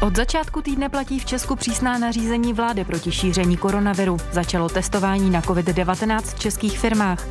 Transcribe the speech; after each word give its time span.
Od 0.00 0.16
začátku 0.16 0.62
týdne 0.62 0.88
platí 0.88 1.18
v 1.18 1.24
Česku 1.24 1.56
přísná 1.56 1.98
nařízení 1.98 2.52
vlády 2.52 2.84
proti 2.84 3.12
šíření 3.12 3.56
koronaviru. 3.56 4.16
Začalo 4.32 4.68
testování 4.68 5.30
na 5.30 5.40
COVID-19 5.40 6.20
v 6.22 6.38
českých 6.38 6.78
firmách. 6.78 7.26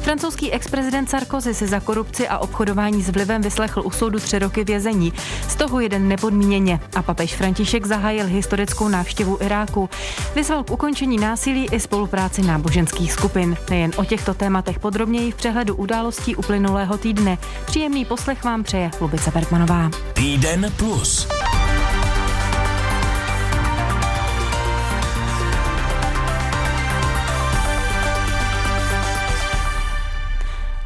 Francouzský 0.00 0.52
ex-prezident 0.52 1.10
Sarkozy 1.10 1.54
si 1.54 1.66
za 1.66 1.80
korupci 1.80 2.28
a 2.28 2.38
obchodování 2.38 3.02
s 3.02 3.08
vlivem 3.08 3.42
vyslechl 3.42 3.82
u 3.84 3.90
soudu 3.90 4.18
tři 4.18 4.38
roky 4.38 4.64
vězení. 4.64 5.12
Z 5.48 5.56
toho 5.56 5.80
jeden 5.80 6.08
nepodmíněně. 6.08 6.80
A 6.96 7.02
papež 7.02 7.34
František 7.34 7.86
zahájil 7.86 8.26
historickou 8.26 8.88
návštěvu 8.88 9.38
Iráku. 9.40 9.90
Vyzval 10.34 10.64
k 10.64 10.70
ukončení 10.70 11.16
násilí 11.16 11.68
i 11.72 11.80
spolupráci 11.80 12.42
náboženských 12.42 13.12
skupin. 13.12 13.56
Nejen 13.70 13.90
o 13.96 14.04
těchto 14.04 14.34
tématech 14.34 14.78
podrobněji 14.78 15.30
v 15.30 15.36
přehledu 15.36 15.76
událostí 15.76 16.36
uplynulého 16.36 16.98
týdne. 16.98 17.38
Příjemný 17.66 18.04
poslech 18.04 18.44
vám 18.44 18.62
přeje 18.62 18.90
Lubice 19.00 19.30
Bergmanová. 19.30 19.90
Týden 20.14 20.72
plus. 20.76 21.28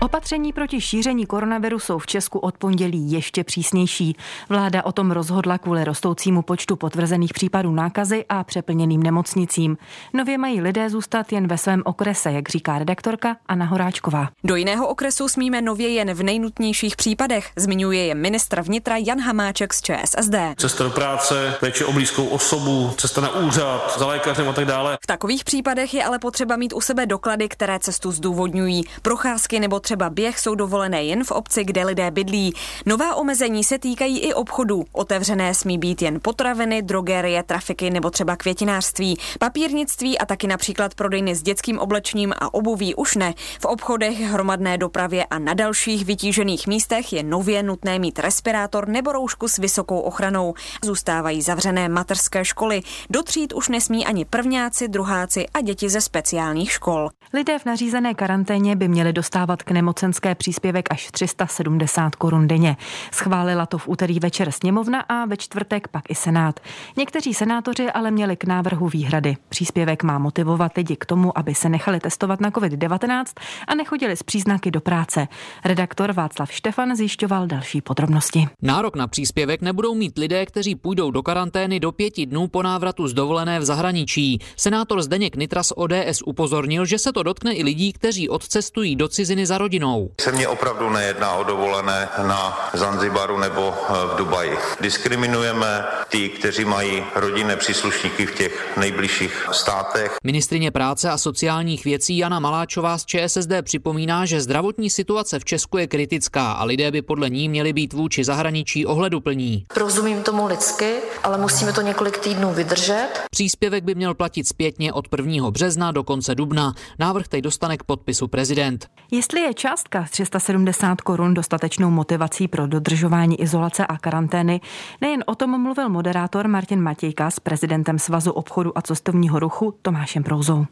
Opatření 0.00 0.52
proti 0.52 0.80
šíření 0.80 1.26
koronaviru 1.26 1.78
jsou 1.78 1.98
v 1.98 2.06
Česku 2.06 2.38
od 2.38 2.58
pondělí 2.58 3.12
ještě 3.12 3.44
přísnější. 3.44 4.16
Vláda 4.48 4.84
o 4.84 4.92
tom 4.92 5.10
rozhodla 5.10 5.58
kvůli 5.58 5.84
rostoucímu 5.84 6.42
počtu 6.42 6.76
potvrzených 6.76 7.32
případů 7.32 7.72
nákazy 7.72 8.24
a 8.28 8.44
přeplněným 8.44 9.02
nemocnicím. 9.02 9.76
Nově 10.12 10.38
mají 10.38 10.60
lidé 10.60 10.90
zůstat 10.90 11.32
jen 11.32 11.48
ve 11.48 11.58
svém 11.58 11.82
okrese, 11.84 12.32
jak 12.32 12.48
říká 12.48 12.78
redaktorka 12.78 13.36
Anna 13.46 13.64
Horáčková. 13.64 14.28
Do 14.44 14.56
jiného 14.56 14.88
okresu 14.88 15.28
smíme 15.28 15.62
nově 15.62 15.88
jen 15.88 16.14
v 16.14 16.22
nejnutnějších 16.22 16.96
případech, 16.96 17.50
zmiňuje 17.56 18.06
je 18.06 18.14
ministr 18.14 18.60
vnitra 18.60 18.96
Jan 18.96 19.20
Hamáček 19.20 19.74
z 19.74 19.82
ČSSD. 19.82 20.34
Cesta 20.56 20.84
do 20.84 20.90
práce, 20.90 21.54
péče 21.60 21.84
o 21.84 21.92
blízkou 21.92 22.26
osobu, 22.26 22.90
cesta 22.96 23.20
na 23.20 23.30
úřad, 23.30 23.98
za 23.98 24.06
lékařem 24.06 24.48
a 24.48 24.52
tak 24.52 24.64
dále. 24.64 24.98
V 25.02 25.06
takových 25.06 25.44
případech 25.44 25.94
je 25.94 26.04
ale 26.04 26.18
potřeba 26.18 26.56
mít 26.56 26.72
u 26.72 26.80
sebe 26.80 27.06
doklady, 27.06 27.48
které 27.48 27.78
cestu 27.78 28.12
zdůvodňují. 28.12 28.84
Procházky 29.02 29.60
nebo 29.60 29.80
třeba 29.88 30.10
běh 30.10 30.38
jsou 30.38 30.54
dovolené 30.54 31.04
jen 31.04 31.24
v 31.24 31.30
obci, 31.30 31.64
kde 31.64 31.84
lidé 31.84 32.10
bydlí. 32.10 32.54
Nová 32.86 33.14
omezení 33.14 33.64
se 33.64 33.78
týkají 33.78 34.18
i 34.18 34.34
obchodů. 34.34 34.84
Otevřené 34.92 35.54
smí 35.54 35.78
být 35.78 36.02
jen 36.02 36.18
potraviny, 36.22 36.82
drogerie, 36.82 37.42
trafiky 37.42 37.90
nebo 37.90 38.10
třeba 38.10 38.36
květinářství, 38.36 39.18
papírnictví 39.38 40.18
a 40.18 40.26
taky 40.26 40.46
například 40.46 40.94
prodejny 40.94 41.34
s 41.34 41.42
dětským 41.42 41.78
oblečením 41.78 42.34
a 42.38 42.54
obuví 42.54 42.94
už 42.94 43.16
ne. 43.16 43.34
V 43.60 43.64
obchodech, 43.64 44.20
hromadné 44.20 44.78
dopravě 44.78 45.24
a 45.24 45.38
na 45.38 45.54
dalších 45.54 46.04
vytížených 46.04 46.66
místech 46.66 47.12
je 47.12 47.22
nově 47.22 47.62
nutné 47.62 47.98
mít 47.98 48.18
respirátor 48.18 48.88
nebo 48.88 49.12
roušku 49.12 49.48
s 49.48 49.56
vysokou 49.56 50.00
ochranou. 50.00 50.54
Zůstávají 50.84 51.42
zavřené 51.42 51.88
mateřské 51.88 52.44
školy. 52.44 52.82
Do 53.10 53.22
tříd 53.22 53.52
už 53.52 53.68
nesmí 53.68 54.06
ani 54.06 54.24
prvňáci, 54.24 54.88
druháci 54.88 55.46
a 55.54 55.60
děti 55.60 55.88
ze 55.88 56.00
speciálních 56.00 56.72
škol. 56.72 57.08
Lidé 57.34 57.58
v 57.58 57.66
nařízené 57.66 58.14
karanténě 58.14 58.76
by 58.76 58.88
měli 58.88 59.12
dostávat 59.12 59.62
k 59.62 59.70
nemocenské 59.78 60.34
příspěvek 60.34 60.88
až 60.90 61.10
370 61.10 62.16
korun 62.16 62.48
denně. 62.48 62.76
Schválila 63.12 63.66
to 63.66 63.78
v 63.78 63.88
úterý 63.88 64.20
večer 64.20 64.50
sněmovna 64.50 65.00
a 65.00 65.24
ve 65.24 65.36
čtvrtek 65.36 65.88
pak 65.88 66.10
i 66.10 66.14
senát. 66.14 66.60
Někteří 66.96 67.34
senátoři 67.34 67.90
ale 67.90 68.10
měli 68.10 68.36
k 68.36 68.44
návrhu 68.44 68.88
výhrady. 68.88 69.36
Příspěvek 69.48 70.02
má 70.02 70.18
motivovat 70.18 70.76
lidi 70.76 70.96
k 70.96 71.06
tomu, 71.06 71.38
aby 71.38 71.54
se 71.54 71.68
nechali 71.68 72.00
testovat 72.00 72.40
na 72.40 72.50
COVID-19 72.50 73.24
a 73.68 73.74
nechodili 73.74 74.16
s 74.16 74.22
příznaky 74.22 74.70
do 74.70 74.80
práce. 74.80 75.28
Redaktor 75.64 76.12
Václav 76.12 76.52
Štefan 76.52 76.96
zjišťoval 76.96 77.46
další 77.46 77.80
podrobnosti. 77.80 78.48
Nárok 78.62 78.96
na 78.96 79.06
příspěvek 79.06 79.62
nebudou 79.62 79.94
mít 79.94 80.18
lidé, 80.18 80.46
kteří 80.46 80.74
půjdou 80.74 81.10
do 81.10 81.22
karantény 81.22 81.80
do 81.80 81.92
pěti 81.92 82.26
dnů 82.26 82.48
po 82.48 82.62
návratu 82.62 83.08
z 83.08 83.14
dovolené 83.14 83.60
v 83.60 83.64
zahraničí. 83.64 84.38
Senátor 84.56 85.02
Zdeněk 85.02 85.36
Nitras 85.36 85.72
ODS 85.76 86.22
upozornil, 86.26 86.84
že 86.84 86.98
se 86.98 87.12
to 87.12 87.22
dotkne 87.22 87.54
i 87.54 87.62
lidí, 87.62 87.92
kteří 87.92 88.28
odcestují 88.28 88.96
do 88.96 89.08
ciziny 89.08 89.46
za 89.46 89.58
rodinou. 89.68 90.10
Se 90.20 90.32
mně 90.32 90.48
opravdu 90.48 90.90
nejedná 90.90 91.32
o 91.34 91.44
dovolené 91.44 92.08
na 92.22 92.70
Zanzibaru 92.74 93.38
nebo 93.38 93.74
eh, 93.74 93.92
v 94.14 94.16
Dubaji. 94.16 94.56
Diskriminujeme 94.80 95.84
ty, 96.08 96.28
kteří 96.28 96.64
mají 96.64 97.04
rodinné 97.14 97.56
příslušníky 97.56 98.26
v 98.26 98.34
těch 98.34 98.76
nejbližších 98.76 99.48
státech. 99.52 100.16
Ministrině 100.24 100.70
práce 100.70 101.10
a 101.10 101.18
sociálních 101.18 101.84
věcí 101.84 102.18
Jana 102.18 102.40
Maláčová 102.40 102.98
z 102.98 103.04
ČSSD 103.04 103.50
připomíná, 103.62 104.26
že 104.26 104.40
zdravotní 104.40 104.90
situace 104.90 105.38
v 105.38 105.44
Česku 105.44 105.78
je 105.78 105.86
kritická 105.86 106.52
a 106.52 106.64
lidé 106.64 106.90
by 106.90 107.02
podle 107.02 107.30
ní 107.30 107.48
měli 107.48 107.72
být 107.72 107.92
vůči 107.92 108.24
zahraničí 108.24 108.86
ohleduplní. 108.86 109.66
Rozumím 109.76 110.22
tomu 110.22 110.46
lidsky, 110.46 110.94
ale 111.22 111.38
musíme 111.38 111.72
to 111.72 111.82
několik 111.82 112.18
týdnů 112.18 112.54
vydržet. 112.54 113.08
Příspěvek 113.30 113.84
by 113.84 113.94
měl 113.94 114.14
platit 114.14 114.48
zpětně 114.48 114.92
od 114.92 115.04
1. 115.16 115.50
března 115.50 115.92
do 115.92 116.04
konce 116.04 116.34
dubna. 116.34 116.74
Návrh 116.98 117.28
teď 117.28 117.44
dostane 117.44 117.76
k 117.76 117.82
podpisu 117.82 118.28
prezident. 118.28 118.86
Jestli 119.10 119.40
je 119.40 119.54
částka 119.58 120.04
370 120.10 121.00
korun 121.00 121.34
dostatečnou 121.34 121.90
motivací 121.90 122.48
pro 122.48 122.66
dodržování 122.66 123.40
izolace 123.40 123.86
a 123.86 123.98
karantény, 123.98 124.60
nejen 125.00 125.24
o 125.26 125.34
tom 125.34 125.62
mluvil 125.62 125.88
moderátor 125.88 126.48
Martin 126.48 126.82
Matějka 126.82 127.30
s 127.30 127.40
prezidentem 127.40 127.98
Svazu 127.98 128.32
obchodu 128.32 128.78
a 128.78 128.82
cestovního 128.82 129.38
ruchu 129.38 129.74
Tomášem 129.82 130.22
Prouzou. 130.22 130.64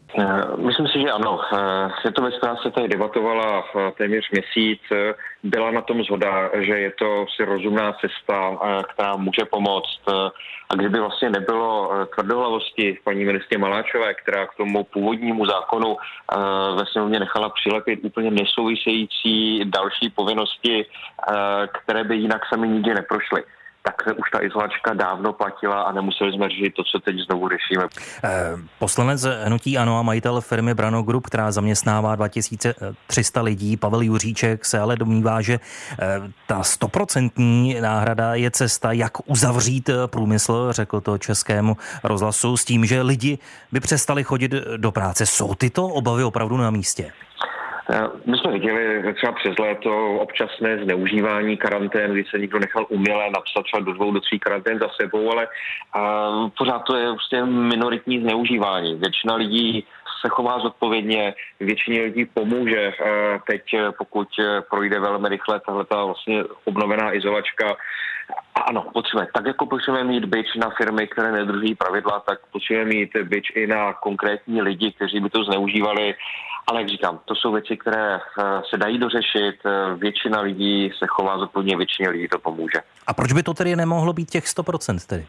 Myslím 0.65 0.87
si, 0.87 1.01
že 1.01 1.11
ano. 1.11 1.39
Je 2.05 2.11
to 2.11 2.21
věc, 2.21 2.35
která 2.37 2.55
se 2.55 2.71
tady 2.71 2.87
debatovala 2.87 3.63
téměř 3.97 4.31
měsíc. 4.31 4.81
Byla 5.43 5.71
na 5.71 5.81
tom 5.81 6.03
zhoda, 6.03 6.49
že 6.61 6.79
je 6.79 6.91
to 6.91 7.25
si 7.35 7.45
rozumná 7.45 7.93
cesta, 7.93 8.57
která 8.93 9.15
může 9.15 9.45
pomoct. 9.51 10.01
A 10.69 10.75
kdyby 10.75 10.99
vlastně 10.99 11.29
nebylo 11.29 11.91
tvrdohlavosti 12.15 12.99
paní 13.03 13.25
ministrně 13.25 13.57
Maláčové, 13.57 14.13
která 14.13 14.47
k 14.47 14.55
tomu 14.55 14.83
původnímu 14.83 15.45
zákonu 15.45 15.97
ve 16.77 16.85
sněmovně 16.91 17.19
nechala 17.19 17.49
přilepit 17.49 17.99
úplně 18.03 18.31
nesouvisející 18.77 19.65
další 19.65 20.09
povinnosti, 20.15 20.85
které 21.83 22.03
by 22.03 22.15
jinak 22.15 22.41
sami 22.49 22.67
nikdy 22.67 22.93
neprošly 22.93 23.43
tak 23.87 24.17
už 24.17 24.31
ta 24.31 24.43
izolačka 24.43 24.93
dávno 24.93 25.33
platila 25.33 25.81
a 25.81 25.91
nemuseli 25.91 26.33
jsme 26.33 26.49
řešit 26.49 26.73
to, 26.75 26.83
co 26.83 26.99
teď 26.99 27.15
znovu 27.19 27.49
řešíme. 27.49 27.87
Poslanec 28.79 29.23
Hnutí 29.23 29.77
Ano 29.77 29.99
a 29.99 30.01
majitel 30.01 30.41
firmy 30.41 30.73
Brano 30.73 31.03
Group, 31.03 31.27
která 31.27 31.51
zaměstnává 31.51 32.15
2300 32.15 33.41
lidí, 33.41 33.77
Pavel 33.77 34.01
Juříček, 34.01 34.65
se 34.65 34.79
ale 34.79 34.95
domnívá, 34.95 35.41
že 35.41 35.59
ta 36.47 36.63
stoprocentní 36.63 37.77
náhrada 37.81 38.35
je 38.35 38.51
cesta, 38.51 38.91
jak 38.91 39.29
uzavřít 39.29 39.89
průmysl, 40.05 40.71
řekl 40.71 41.01
to 41.01 41.17
českému 41.17 41.77
rozhlasu, 42.03 42.57
s 42.57 42.65
tím, 42.65 42.85
že 42.85 43.01
lidi 43.01 43.39
by 43.71 43.79
přestali 43.79 44.23
chodit 44.23 44.51
do 44.77 44.91
práce. 44.91 45.25
Jsou 45.25 45.55
tyto 45.55 45.87
obavy 45.87 46.23
opravdu 46.23 46.57
na 46.57 46.69
místě? 46.69 47.11
My 48.25 48.37
jsme 48.37 48.51
viděli 48.51 49.13
třeba 49.13 49.31
přes 49.31 49.57
léto 49.59 50.15
občasné 50.15 50.83
zneužívání 50.83 51.57
karantén, 51.57 52.11
kdy 52.11 52.23
se 52.29 52.39
někdo 52.39 52.59
nechal 52.59 52.85
uměle 52.89 53.23
napsat 53.29 53.63
třeba 53.63 53.79
do 53.83 53.93
dvou, 53.93 54.11
do 54.11 54.19
tří 54.19 54.39
karantén 54.39 54.79
za 54.79 54.89
sebou, 55.01 55.31
ale 55.31 55.47
a 55.93 56.29
pořád 56.57 56.79
to 56.79 56.95
je 56.95 57.11
prostě 57.11 57.45
minoritní 57.45 58.21
zneužívání. 58.21 58.95
Většina 58.95 59.35
lidí 59.35 59.85
se 60.21 60.29
chová 60.29 60.59
zodpovědně, 60.59 61.33
většině 61.59 62.01
lidí 62.01 62.25
pomůže. 62.25 62.93
Teď, 63.47 63.63
pokud 63.97 64.27
projde 64.69 64.99
velmi 64.99 65.29
rychle 65.29 65.59
tahle 65.59 65.85
ta 65.85 66.05
vlastně 66.05 66.43
obnovená 66.65 67.15
izolačka, 67.15 67.75
ano, 68.55 68.85
potřebujeme. 68.93 69.31
Tak 69.33 69.45
jako 69.45 69.65
potřebujeme 69.65 70.09
mít 70.09 70.25
byč 70.25 70.55
na 70.55 70.69
firmy, 70.69 71.07
které 71.07 71.31
nedrží 71.31 71.75
pravidla, 71.75 72.19
tak 72.19 72.39
potřebujeme 72.51 72.89
mít 72.89 73.09
byč 73.23 73.51
i 73.55 73.67
na 73.67 73.93
konkrétní 73.93 74.61
lidi, 74.61 74.91
kteří 74.91 75.19
by 75.19 75.29
to 75.29 75.43
zneužívali. 75.43 76.15
Ale 76.67 76.81
jak 76.81 76.89
říkám, 76.89 77.19
to 77.25 77.35
jsou 77.35 77.51
věci, 77.51 77.77
které 77.77 78.19
se 78.69 78.77
dají 78.77 78.97
dořešit. 78.97 79.55
Většina 79.95 80.41
lidí 80.41 80.91
se 80.97 81.05
chová 81.07 81.37
zodpovědně, 81.37 81.77
většině 81.77 82.09
lidí 82.09 82.27
to 82.27 82.39
pomůže. 82.39 82.79
A 83.07 83.13
proč 83.13 83.33
by 83.33 83.43
to 83.43 83.53
tedy 83.53 83.75
nemohlo 83.75 84.13
být 84.13 84.29
těch 84.29 84.43
100% 84.43 85.07
tedy? 85.07 85.27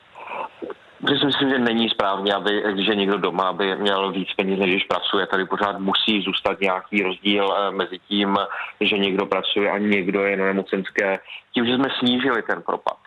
Protože 1.00 1.19
si 1.19 1.26
myslím, 1.26 1.50
že 1.50 1.58
není 1.58 1.88
správně, 1.88 2.35
aby, 2.35 2.62
když 2.73 2.87
je 2.88 2.94
někdo 2.94 3.19
doma, 3.19 3.49
aby 3.49 3.76
měl 3.76 4.12
víc 4.12 4.29
peněz, 4.37 4.58
než 4.58 4.70
když 4.70 4.85
pracuje. 4.85 5.26
Tady 5.26 5.44
pořád 5.44 5.79
musí 5.79 6.23
zůstat 6.23 6.61
nějaký 6.61 7.02
rozdíl 7.02 7.55
mezi 7.70 7.99
tím, 7.99 8.37
že 8.81 8.99
někdo 8.99 9.26
pracuje 9.26 9.70
a 9.70 9.79
někdo 9.79 10.25
je 10.25 10.37
na 10.37 10.44
nemocenské. 10.44 11.19
Tím, 11.55 11.67
že 11.67 11.75
jsme 11.75 11.88
snížili 11.99 12.43
ten 12.43 12.62
propad, 12.62 12.99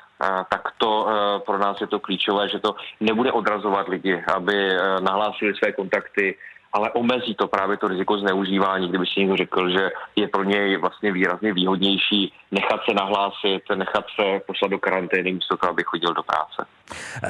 tak 0.49 0.61
to 0.77 1.07
pro 1.45 1.57
nás 1.57 1.81
je 1.81 1.87
to 1.87 1.99
klíčové, 1.99 2.49
že 2.49 2.59
to 2.59 2.75
nebude 2.99 3.31
odrazovat 3.31 3.87
lidi, 3.87 4.23
aby 4.35 4.69
nahlásili 4.99 5.53
své 5.55 5.71
kontakty, 5.71 6.37
ale 6.73 6.91
omezí 6.91 7.35
to 7.35 7.47
právě 7.47 7.77
to 7.77 7.87
riziko 7.87 8.17
zneužívání, 8.17 8.89
kdyby 8.89 9.05
si 9.05 9.19
někdo 9.19 9.35
řekl, 9.37 9.69
že 9.69 9.89
je 10.15 10.27
pro 10.27 10.43
něj 10.43 10.77
vlastně 10.77 11.11
výrazně 11.11 11.53
výhodnější 11.53 12.33
nechat 12.51 12.79
se 12.89 12.95
nahlásit, 12.95 13.61
nechat 13.75 14.05
se 14.15 14.41
poslat 14.47 14.71
do 14.71 14.79
karantény, 14.79 15.33
místo 15.33 15.57
toho, 15.57 15.69
aby 15.69 15.83
chodil 15.83 16.13
do 16.13 16.23
práce. 16.23 16.65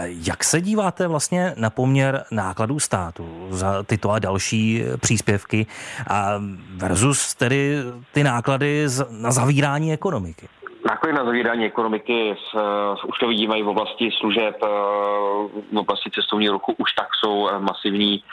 Jak 0.08 0.44
se 0.44 0.62
díváte 0.62 1.08
vlastně 1.08 1.54
na 1.58 1.70
poměr 1.70 2.24
nákladů 2.32 2.80
státu 2.80 3.48
za 3.50 3.84
tyto 3.84 4.12
a 4.12 4.20
další 4.20 4.84
příspěvky 5.02 5.66
a 6.10 6.34
versus 6.76 7.36
tedy 7.36 7.76
ty 8.14 8.24
náklady 8.24 8.86
na 9.10 9.32
zavírání 9.32 9.94
ekonomiky? 9.94 10.48
Náklady 10.92 11.14
na 11.14 11.26
zavírání 11.26 11.66
ekonomiky 11.66 12.36
s, 12.36 12.58
s, 13.00 13.04
už 13.04 13.20
to 13.20 13.28
vidíme 13.28 13.60
i 13.60 13.64
v 13.64 13.68
oblasti 13.68 14.12
služeb, 14.20 14.56
v 15.72 15.78
oblasti 15.78 16.12
cestovního 16.12 16.54
ruchu 16.54 16.76
už 16.78 16.94
tak 16.94 17.08
jsou 17.16 17.50
masivní 17.60 18.24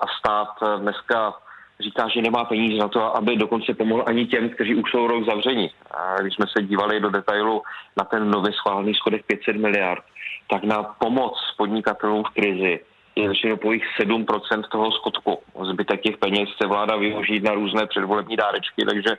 a 0.00 0.06
stát 0.18 0.48
dneska 0.78 1.34
říká, 1.80 2.08
že 2.08 2.22
nemá 2.22 2.44
peníze 2.44 2.78
na 2.78 2.88
to, 2.88 3.16
aby 3.16 3.36
dokonce 3.36 3.74
pomohl 3.74 4.04
ani 4.06 4.26
těm, 4.26 4.50
kteří 4.50 4.74
už 4.74 4.90
jsou 4.90 5.06
rok 5.06 5.24
zavření. 5.24 5.70
A 5.90 6.20
když 6.20 6.34
jsme 6.34 6.46
se 6.56 6.62
dívali 6.62 7.00
do 7.00 7.10
detailu 7.10 7.62
na 7.96 8.04
ten 8.04 8.30
nově 8.30 8.52
schválený 8.52 8.94
schodek 8.94 9.26
500 9.26 9.56
miliard, 9.56 10.04
tak 10.50 10.64
na 10.64 10.82
pomoc 10.82 11.34
podnikatelům 11.56 12.24
v 12.24 12.34
krizi 12.34 12.80
je 13.16 13.28
většinou 13.28 13.56
pouhých 13.56 13.84
7% 14.00 14.62
toho 14.72 14.92
schodku. 14.92 15.38
Zbytek 15.70 16.00
těch 16.00 16.16
peněz 16.16 16.48
chce 16.54 16.66
vláda 16.66 16.96
využít 16.96 17.44
na 17.44 17.54
různé 17.54 17.86
předvolební 17.86 18.36
dárečky, 18.36 18.84
takže... 18.84 19.16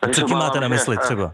takže 0.00 0.20
Co 0.20 0.26
tím 0.26 0.38
máte 0.38 0.60
na 0.60 0.68
mysli 0.68 0.96
třeba? 0.96 1.32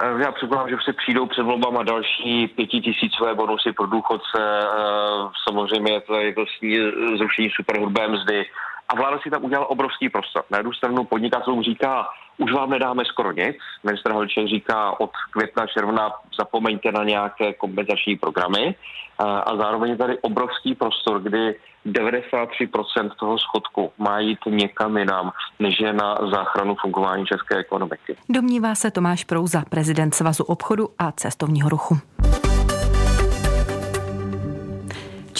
Eh, 0.00 0.22
já 0.22 0.32
předpokládám, 0.32 0.70
že 0.70 0.76
se 0.84 0.92
přijdou 0.92 1.26
před 1.26 1.42
volbama 1.42 1.82
další 1.82 2.48
pětitisícové 2.48 3.34
bonusy 3.34 3.72
pro 3.72 3.86
důchodce. 3.86 4.38
Eh, 4.38 5.28
samozřejmě 5.48 5.92
je 5.92 6.00
to, 6.00 6.14
je 6.14 6.34
to 6.34 6.44
zrušení 7.18 7.50
superhrubé 7.50 8.08
mzdy, 8.08 8.46
a 8.88 8.96
vláda 8.96 9.18
si 9.22 9.30
tam 9.30 9.44
udělala 9.44 9.70
obrovský 9.70 10.08
prostor. 10.08 10.44
Na 10.50 10.58
jednu 10.58 10.72
stranu 10.72 11.04
podnikatelům 11.04 11.62
říká, 11.62 12.08
už 12.38 12.52
vám 12.52 12.70
nedáme 12.70 13.04
skoro 13.04 13.32
nic. 13.32 13.56
Ministr 13.84 14.12
Halček 14.12 14.48
říká, 14.48 15.00
od 15.00 15.10
května, 15.30 15.66
června 15.66 16.10
zapomeňte 16.38 16.92
na 16.92 17.04
nějaké 17.04 17.52
kompenzační 17.52 18.16
programy. 18.16 18.74
A 19.18 19.56
zároveň 19.56 19.90
je 19.90 19.96
tady 19.96 20.18
obrovský 20.18 20.74
prostor, 20.74 21.22
kdy 21.22 21.54
93% 21.86 23.10
toho 23.20 23.38
schodku 23.38 23.92
má 23.98 24.18
jít 24.20 24.38
někam 24.46 24.96
jinam, 24.96 25.32
než 25.58 25.80
je 25.80 25.92
na 25.92 26.18
záchranu 26.30 26.74
fungování 26.74 27.26
české 27.26 27.56
ekonomiky. 27.56 28.16
Domnívá 28.28 28.74
se 28.74 28.90
Tomáš 28.90 29.24
Prouza, 29.24 29.62
prezident 29.68 30.14
Svazu 30.14 30.44
obchodu 30.44 30.88
a 30.98 31.12
cestovního 31.12 31.68
ruchu 31.68 31.98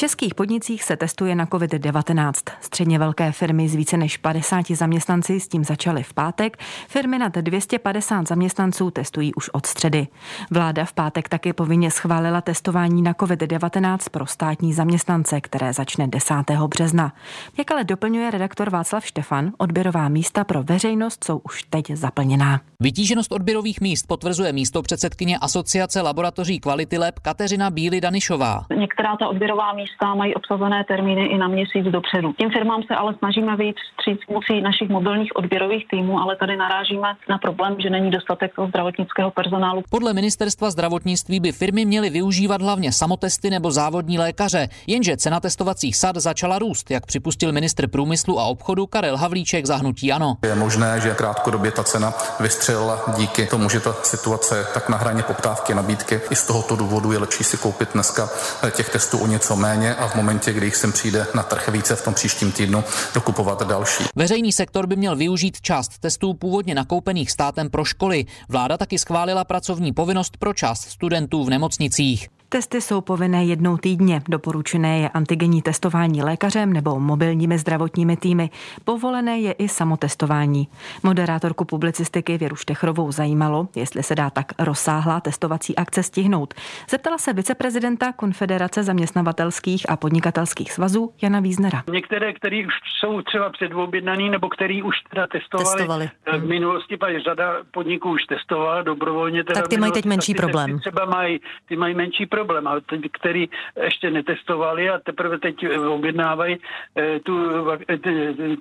českých 0.03 0.35
podnicích 0.35 0.83
se 0.83 0.97
testuje 0.97 1.35
na 1.35 1.47
COVID-19. 1.47 2.33
Středně 2.61 2.99
velké 2.99 3.33
firmy 3.33 3.69
z 3.69 3.75
více 3.75 3.97
než 3.97 4.17
50 4.17 4.67
zaměstnanci 4.71 5.41
s 5.41 5.49
tím 5.49 5.65
začaly 5.65 6.03
v 6.03 6.15
pátek. 6.15 6.57
Firmy 6.89 7.19
nad 7.19 7.33
250 7.35 8.29
zaměstnanců 8.29 8.91
testují 8.91 9.35
už 9.35 9.49
od 9.49 9.67
středy. 9.67 10.07
Vláda 10.51 10.85
v 10.85 10.93
pátek 10.93 11.29
taky 11.29 11.53
povinně 11.53 11.91
schválila 11.91 12.41
testování 12.41 13.03
na 13.03 13.13
COVID-19 13.13 13.99
pro 14.11 14.27
státní 14.27 14.73
zaměstnance, 14.73 15.41
které 15.41 15.73
začne 15.73 16.09
10. 16.09 16.35
března. 16.69 17.13
Jak 17.59 17.71
ale 17.71 17.85
doplňuje 17.85 18.31
redaktor 18.31 18.71
Václav 18.71 19.07
Štefan, 19.07 19.53
odběrová 19.59 20.09
místa 20.09 20.45
pro 20.45 20.63
veřejnost 20.63 21.25
jsou 21.25 21.39
už 21.39 21.63
teď 21.63 21.91
zaplněná. 21.91 22.61
Vytíženost 22.81 23.33
odběrových 23.33 23.81
míst 23.81 24.07
potvrzuje 24.09 24.53
místo 24.53 24.83
předsedkyně 24.83 25.39
Asociace 25.39 26.01
laboratoří 26.01 26.61
Kvality 26.61 26.99
Lab 26.99 27.19
Kateřina 27.19 27.71
Bíly 27.71 28.01
Danišová. 28.01 28.67
Některá 28.79 29.17
ta 29.17 29.29
odběrová 29.29 29.73
místa 29.73 29.92
místa 29.93 30.15
mají 30.15 30.35
obsazené 30.35 30.85
termíny 30.89 31.27
i 31.27 31.39
na 31.39 31.49
měsíc 31.49 31.87
dopředu. 31.91 32.33
Tím 32.33 32.51
firmám 32.51 32.83
se 32.83 32.95
ale 32.95 33.15
snažíme 33.19 33.57
vyjít 33.57 33.77
vstříc 33.77 34.19
pomocí 34.27 34.61
našich 34.61 34.89
mobilních 34.89 35.37
odběrových 35.37 35.89
týmů, 35.89 36.21
ale 36.21 36.37
tady 36.37 36.57
narážíme 36.57 37.09
na 37.29 37.39
problém, 37.39 37.77
že 37.79 37.91
není 37.91 38.11
dostatek 38.11 38.53
zdravotnického 38.69 39.31
personálu. 39.31 39.83
Podle 39.91 40.13
ministerstva 40.13 40.71
zdravotnictví 40.71 41.41
by 41.41 41.53
firmy 41.53 41.85
měly 41.85 42.11
využívat 42.11 42.63
hlavně 42.63 42.93
samotesty 42.93 43.51
nebo 43.51 43.71
závodní 43.71 44.19
lékaře, 44.19 44.69
jenže 44.87 45.17
cena 45.17 45.41
testovacích 45.41 45.97
sad 45.97 46.17
začala 46.17 46.59
růst, 46.59 46.91
jak 46.91 47.07
připustil 47.07 47.53
ministr 47.53 47.89
průmyslu 47.89 48.39
a 48.39 48.45
obchodu 48.45 48.87
Karel 48.87 49.17
Havlíček 49.17 49.67
za 49.67 49.77
hnutí 49.77 50.13
Ano. 50.13 50.37
Je 50.45 50.55
možné, 50.55 51.01
že 51.01 51.15
krátkodobě 51.15 51.71
ta 51.71 51.85
cena 51.85 52.13
vystřelila 52.41 52.99
díky 53.17 53.47
tomu, 53.47 53.69
že 53.69 53.81
ta 53.81 53.93
situace 54.03 54.59
je 54.59 54.65
tak 54.75 54.89
na 54.89 54.97
hraně 54.97 55.23
poptávky 55.23 55.75
nabídky. 55.75 56.21
I 56.31 56.37
z 56.37 56.47
tohoto 56.47 56.77
důvodu 56.77 57.13
je 57.13 57.19
lepší 57.19 57.45
si 57.45 57.57
koupit 57.57 57.89
dneska 57.95 58.29
těch 58.71 58.91
testů 58.91 59.19
o 59.19 59.27
něco 59.27 59.57
méně 59.57 59.82
méně 59.83 59.95
a 59.95 60.09
v 60.09 60.15
momentě, 60.15 60.53
kdy 60.53 60.67
jich 60.67 60.77
sem 60.77 60.93
přijde 60.93 61.27
na 61.35 61.43
trh 61.43 61.69
více 61.69 61.97
v 61.97 62.05
tom 62.05 62.15
příštím 62.15 62.53
týdnu, 62.53 62.85
dokupovat 63.15 63.63
další. 63.63 64.05
Veřejný 64.17 64.53
sektor 64.53 64.87
by 64.87 64.97
měl 64.97 65.17
využít 65.17 65.61
část 65.61 65.99
testů 65.99 66.35
původně 66.35 66.75
nakoupených 66.75 67.31
státem 67.31 67.71
pro 67.71 67.85
školy. 67.85 68.25
Vláda 68.49 68.77
taky 68.77 68.99
schválila 68.99 69.45
pracovní 69.45 69.93
povinnost 69.93 70.37
pro 70.37 70.55
část 70.55 70.81
studentů 70.81 71.45
v 71.45 71.51
nemocnicích. 71.51 72.29
Testy 72.53 72.81
jsou 72.81 73.01
povinné 73.01 73.45
jednou 73.45 73.77
týdně. 73.77 74.23
Doporučené 74.29 74.99
je 74.99 75.09
antigenní 75.09 75.63
testování 75.63 76.23
lékařem 76.23 76.73
nebo 76.73 77.01
mobilními 77.01 77.59
zdravotními 77.59 78.17
týmy. 78.17 78.51
Povolené 78.85 79.39
je 79.39 79.53
i 79.53 79.69
samotestování. 79.69 80.69
Moderátorku 81.03 81.65
publicistiky 81.65 82.39
Věru 82.39 82.57
Štechrovou 82.57 83.13
zajímalo, 83.13 83.69
jestli 83.77 84.03
se 84.03 84.15
dá 84.15 84.31
tak 84.31 84.47
rozsáhlá 84.59 85.21
testovací 85.21 85.77
akce 85.77 86.03
stihnout. 86.03 86.55
Zeptala 86.91 87.19
se 87.19 87.33
viceprezidenta 87.33 88.13
Konfederace 88.13 88.83
zaměstnavatelských 88.83 89.91
a 89.91 89.97
podnikatelských 89.97 90.73
svazů 90.73 91.13
Jana 91.23 91.41
Víznera. 91.41 91.83
Některé, 91.93 92.33
které 92.33 92.67
už 92.67 92.75
jsou 93.01 93.23
třeba 93.23 93.51
předobjednaný 93.51 94.31
nebo 94.31 94.49
který 94.49 94.83
už 94.83 94.95
teda 95.11 95.27
testovali, 95.27 95.77
testovali. 95.77 96.11
Eh, 96.27 96.39
v 96.39 96.45
minulosti, 96.45 96.97
pak 96.97 97.23
řada 97.23 97.57
podniků 97.71 98.11
už 98.11 98.25
testovala 98.25 98.83
dobrovolně. 98.83 99.45
Teda 99.45 99.61
tak 99.61 99.69
ty 99.69 99.77
mají 99.77 99.93
teď 99.93 100.05
menší 100.05 100.35
problém. 100.35 100.79
Třeba 100.79 101.05
mají, 101.05 101.41
ty 101.69 101.77
mají 101.77 101.95
menší 101.95 102.27
problém 102.27 102.42
problém, 102.45 102.67
ale 102.67 102.81
ty, 102.81 103.09
který 103.21 103.49
ještě 103.83 104.11
netestovali 104.11 104.91
a 104.91 104.99
teprve 104.99 105.39
teď 105.39 105.55
objednávají 105.89 106.57
eh, 106.97 107.21
tu, 107.21 107.35
eh, 107.71 107.99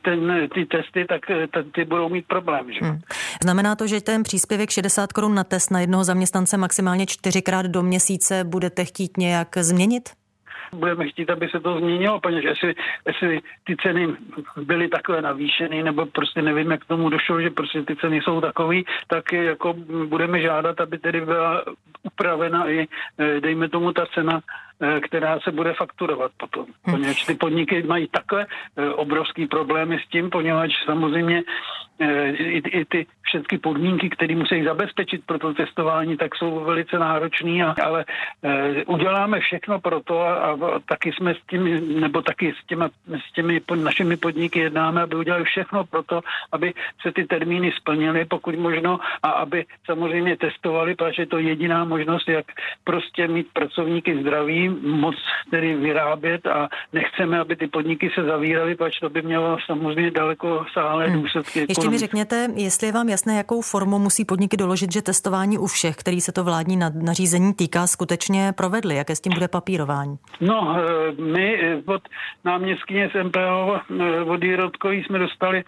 ten, 0.01 0.49
ty 0.53 0.65
testy, 0.65 1.05
tak 1.05 1.29
eh, 1.29 1.47
ty 1.75 1.85
budou 1.85 2.09
mít 2.09 2.27
problém. 2.27 2.73
Že? 2.73 2.79
Hmm. 2.81 2.99
Znamená 3.43 3.75
to, 3.75 3.87
že 3.87 4.01
ten 4.01 4.23
příspěvek 4.23 4.69
60 4.69 5.13
korun 5.13 5.35
na 5.35 5.43
test 5.43 5.71
na 5.71 5.79
jednoho 5.79 6.03
zaměstnance 6.03 6.57
maximálně 6.57 7.05
čtyřikrát 7.05 7.65
do 7.65 7.83
měsíce 7.83 8.43
budete 8.43 8.85
chtít 8.85 9.17
nějak 9.17 9.57
změnit? 9.57 10.20
Budeme 10.75 11.09
chtít, 11.09 11.29
aby 11.29 11.49
se 11.49 11.59
to 11.59 11.79
změnilo, 11.79 12.19
protože 12.19 12.47
jestli, 12.47 12.75
jestli 13.07 13.39
ty 13.63 13.75
ceny 13.75 14.07
byly 14.57 14.87
takové 14.87 15.21
navýšeny, 15.21 15.83
nebo 15.83 16.05
prostě 16.05 16.41
nevím, 16.41 16.71
jak 16.71 16.81
k 16.81 16.87
tomu 16.87 17.09
došlo, 17.09 17.41
že 17.41 17.49
prostě 17.49 17.83
ty 17.83 17.95
ceny 17.95 18.21
jsou 18.21 18.41
takové, 18.41 18.75
tak 19.07 19.33
jako 19.33 19.73
budeme 20.05 20.41
žádat, 20.41 20.81
aby 20.81 20.97
tedy 20.97 21.21
byla 21.21 21.63
upravena 22.03 22.69
i, 22.69 22.87
eh, 23.19 23.39
dejme 23.39 23.69
tomu, 23.69 23.91
ta 23.93 24.05
cena 24.05 24.41
která 25.01 25.39
se 25.39 25.51
bude 25.51 25.73
fakturovat 25.73 26.31
potom. 26.37 26.65
Hm. 26.65 26.91
Poněvadž 26.91 27.25
ty 27.25 27.33
podniky 27.35 27.83
mají 27.83 28.07
takové 28.07 28.45
eh, 28.45 28.89
obrovský 28.89 29.47
problémy 29.47 29.99
s 29.99 30.09
tím, 30.09 30.29
poněvadž 30.29 30.73
samozřejmě 30.85 31.43
eh, 31.99 32.29
i, 32.29 32.57
i 32.57 32.85
ty 32.85 33.05
všechny 33.21 33.57
podmínky, 33.57 34.09
které 34.09 34.35
musí 34.35 34.63
zabezpečit 34.63 35.25
pro 35.25 35.39
to 35.39 35.53
testování, 35.53 36.17
tak 36.17 36.35
jsou 36.35 36.59
velice 36.59 36.99
náročné, 36.99 37.63
ale 37.83 38.05
uděláme 38.87 39.39
všechno 39.39 39.79
pro 39.79 40.01
to 40.03 40.21
a, 40.21 40.33
a 40.51 40.79
taky 40.85 41.13
jsme 41.13 41.35
s 41.35 41.37
tím, 41.49 41.63
nebo 41.99 42.21
taky 42.21 42.53
s, 42.61 42.65
těma, 42.65 42.89
s 43.07 43.33
těmi 43.33 43.61
našimi 43.75 44.17
podniky 44.17 44.59
jednáme, 44.59 45.01
aby 45.01 45.15
udělali 45.15 45.43
všechno 45.43 45.83
pro 45.83 46.03
to, 46.03 46.21
aby 46.51 46.73
se 47.01 47.11
ty 47.11 47.25
termíny 47.25 47.71
splnily, 47.71 48.25
pokud 48.25 48.55
možno, 48.55 48.99
a 49.23 49.29
aby 49.29 49.65
samozřejmě 49.85 50.37
testovali, 50.37 50.95
protože 50.95 51.25
to 51.25 51.37
je 51.37 51.43
jediná 51.43 51.85
možnost, 51.85 52.27
jak 52.27 52.45
prostě 52.83 53.27
mít 53.27 53.47
pracovníky 53.53 54.21
zdraví, 54.21 54.70
moc 54.81 55.15
tedy 55.49 55.75
vyrábět 55.75 56.47
a 56.47 56.69
nechceme, 56.93 57.39
aby 57.39 57.55
ty 57.55 57.67
podniky 57.67 58.11
se 58.15 58.23
zavíraly, 58.23 58.75
pač 58.75 58.99
to 58.99 59.09
by 59.09 59.21
mělo 59.21 59.57
samozřejmě 59.65 60.11
daleko 60.11 60.65
sáhlé 60.73 61.07
hmm. 61.07 61.21
důsledky. 61.21 61.59
Ještě 61.59 61.71
ekonomické. 61.71 61.91
mi 61.91 61.99
řekněte, 61.99 62.47
jestli 62.55 62.87
je 62.87 62.93
vám 62.93 63.09
jasné, 63.09 63.37
jakou 63.37 63.61
formou 63.61 63.99
musí 63.99 64.25
podniky 64.25 64.57
doložit, 64.57 64.91
že 64.91 65.01
testování 65.01 65.57
u 65.57 65.67
všech, 65.67 65.95
který 65.95 66.21
se 66.21 66.31
to 66.31 66.43
vládní 66.43 66.79
nařízení 67.01 67.53
týká, 67.53 67.87
skutečně 67.87 68.53
provedly. 68.57 68.95
Jaké 68.95 69.15
s 69.15 69.21
tím 69.21 69.33
bude 69.33 69.47
papírování? 69.47 70.17
No, 70.41 70.75
eh, 70.77 71.21
my 71.21 71.61
eh, 71.61 71.81
od 71.85 72.01
náměstkyně 72.45 73.09
z 73.13 73.23
MPO, 73.23 73.79
eh, 73.99 74.21
od 74.21 74.43
Jirotkový 74.43 75.03
jsme 75.03 75.19
dostali 75.19 75.63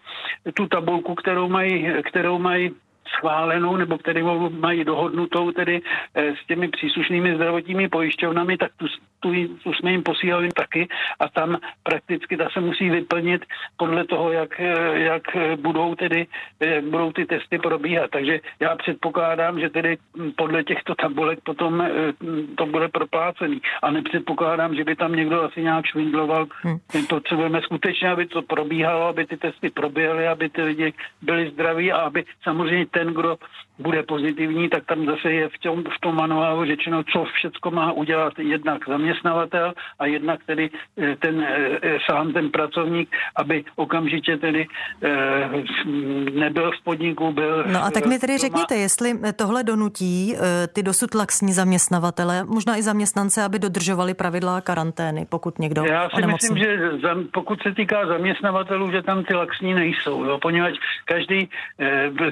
tu 0.53 0.67
tabulku, 0.67 1.15
kterou 1.15 1.50
mají, 1.50 1.88
kterou 2.03 2.39
mají 2.39 2.72
schválenou 3.17 3.75
nebo 3.75 3.98
kterou 3.98 4.50
mají 4.50 4.84
dohodnutou 4.84 5.51
tedy 5.51 5.82
eh, 6.15 6.34
s 6.43 6.48
těmi 6.48 6.67
příslušnými 6.67 7.36
zdravotními 7.36 7.89
pojišťovnami, 7.89 8.58
tak 8.58 8.72
tu, 8.77 8.86
tu, 9.20 9.29
tu 9.63 9.74
jsme 9.74 9.91
jim 9.91 10.03
posílali 10.03 10.50
taky 10.50 10.88
a 11.20 11.29
tam 11.29 11.58
prakticky 11.84 12.38
ta 12.38 12.50
se 12.53 12.60
musí 12.60 12.89
vyplnit 12.89 13.46
podle 13.77 14.05
toho, 14.05 14.32
jak, 14.32 14.60
eh, 14.60 15.00
jak 15.00 15.24
budou 15.62 15.96
tedy 15.96 16.27
jak 16.60 16.84
budou 16.84 17.12
ty 17.12 17.25
testy 17.25 17.60
probíhat. 17.60 18.10
Takže 18.12 18.39
já 18.60 18.75
předpokládám, 18.75 19.60
že 19.60 19.70
tedy 19.70 19.98
podle 20.36 20.63
těchto 20.63 20.96
tabulek 20.96 21.39
potom 21.43 21.82
eh, 21.82 21.89
to 22.58 22.65
bude 22.65 22.88
proplácený. 22.88 23.62
A 23.82 23.91
nepředpokládám, 23.91 24.75
že 24.75 24.84
by 24.84 24.96
tam 24.96 25.15
někdo 25.15 25.43
asi 25.43 25.62
nějak 25.62 25.86
švindloval. 25.86 26.46
Hmm. 26.62 26.77
Potřebujeme 27.10 27.62
skutečně, 27.62 28.10
aby 28.10 28.25
to 28.25 28.41
probíhalo, 28.41 29.08
aby 29.08 29.25
ty 29.25 29.38
testy 29.38 29.70
proběhly, 29.70 30.27
aby 30.27 30.50
ty 30.50 30.62
lidi 30.62 30.93
byli 31.22 31.50
zdraví 31.50 31.91
a 31.91 31.98
aby 31.98 32.24
samozřejmě 32.43 32.86
ten, 32.86 33.02
kdo 33.07 33.38
bude 33.79 34.03
pozitivní, 34.03 34.69
tak 34.69 34.86
tam 34.86 35.05
zase 35.05 35.31
je 35.31 35.50
v 35.50 35.57
tom, 35.63 35.83
v 35.83 36.00
tom 36.01 36.15
manuálu 36.15 36.65
řečeno, 36.65 37.03
co 37.03 37.25
všechno 37.33 37.72
má 37.72 37.91
udělat 37.91 38.33
jednak 38.39 38.88
zaměstnavatel 38.88 39.74
a 40.00 40.05
jednak 40.05 40.39
tedy 40.45 40.69
ten 41.19 41.48
sám 42.10 42.33
ten 42.33 42.50
pracovník, 42.50 43.10
aby 43.36 43.63
okamžitě 43.75 44.38
tedy 44.38 44.67
nebyl 46.33 46.72
v 46.72 46.83
podniku, 46.83 47.31
byl... 47.31 47.63
No 47.72 47.83
a 47.83 47.91
tak 47.91 48.05
mi 48.05 48.19
tedy 48.19 48.38
řekněte, 48.38 48.75
jestli 48.75 49.19
tohle 49.36 49.63
donutí 49.63 50.36
ty 50.74 50.83
dosud 50.83 51.15
laxní 51.15 51.53
zaměstnavatele, 51.53 52.43
možná 52.43 52.77
i 52.77 52.81
zaměstnance, 52.81 53.43
aby 53.43 53.60
dodržovali 53.60 54.13
pravidla 54.13 54.62
karantény, 54.62 55.25
pokud 55.29 55.60
někdo 55.60 55.86
Já 55.86 56.10
si 56.10 56.15
onemocní. 56.15 56.50
myslím, 56.50 56.77
že 57.01 57.10
pokud 57.33 57.62
se 57.62 57.72
týká 57.74 58.07
zaměstnavatelů, 58.07 58.91
že 58.91 59.01
tam 59.01 59.24
ty 59.24 59.33
laxní 59.33 59.74
nejsou, 59.74 60.24
jo, 60.24 60.39
poněvadž 60.41 60.75
každý, 61.05 61.50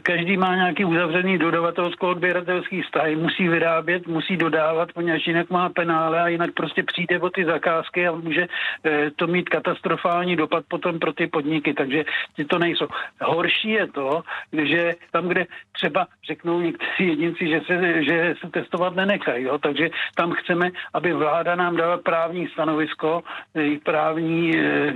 každý 0.04 0.38
má 0.38 0.56
nějaký 0.62 0.86
uzavřený 0.86 1.38
dodavatelsko-odběratelský 1.38 2.82
vztahy, 2.82 3.16
musí 3.16 3.48
vyrábět, 3.48 4.08
musí 4.08 4.38
dodávat, 4.38 4.94
poněvadž 4.94 5.28
jinak 5.28 5.50
má 5.50 5.70
penále 5.70 6.22
a 6.22 6.28
jinak 6.28 6.52
prostě 6.54 6.84
přijde 6.84 7.20
o 7.20 7.30
ty 7.30 7.46
zakázky 7.46 8.08
a 8.08 8.12
může 8.12 8.48
eh, 8.48 9.12
to 9.16 9.28
mít 9.28 9.50
katastrofální 9.50 10.36
dopad 10.36 10.66
potom 10.68 11.00
pro 11.00 11.14
ty 11.14 11.28
podniky, 11.28 11.74
takže 11.74 12.04
ty 12.36 12.46
to 12.46 12.60
nejsou. 12.60 12.88
Horší 13.22 13.70
je 13.70 13.88
to, 13.88 14.22
že 14.54 14.94
tam, 15.12 15.28
kde 15.28 15.46
třeba 15.72 16.08
řeknou 16.28 16.62
někteří 16.62 17.08
jedinci, 17.08 17.48
že 17.48 17.62
se, 17.68 18.04
že 18.04 18.36
se 18.42 18.50
testovat 18.50 18.96
nenechají, 18.96 19.44
jo, 19.46 19.58
takže 19.58 19.90
tam 20.16 20.32
chceme, 20.32 20.72
aby 20.94 21.14
vláda 21.14 21.56
nám 21.56 21.76
dala 21.76 21.98
právní 21.98 22.48
stanovisko, 22.48 23.24
eh, 23.56 23.80
právní 23.84 24.58
eh, 24.58 24.94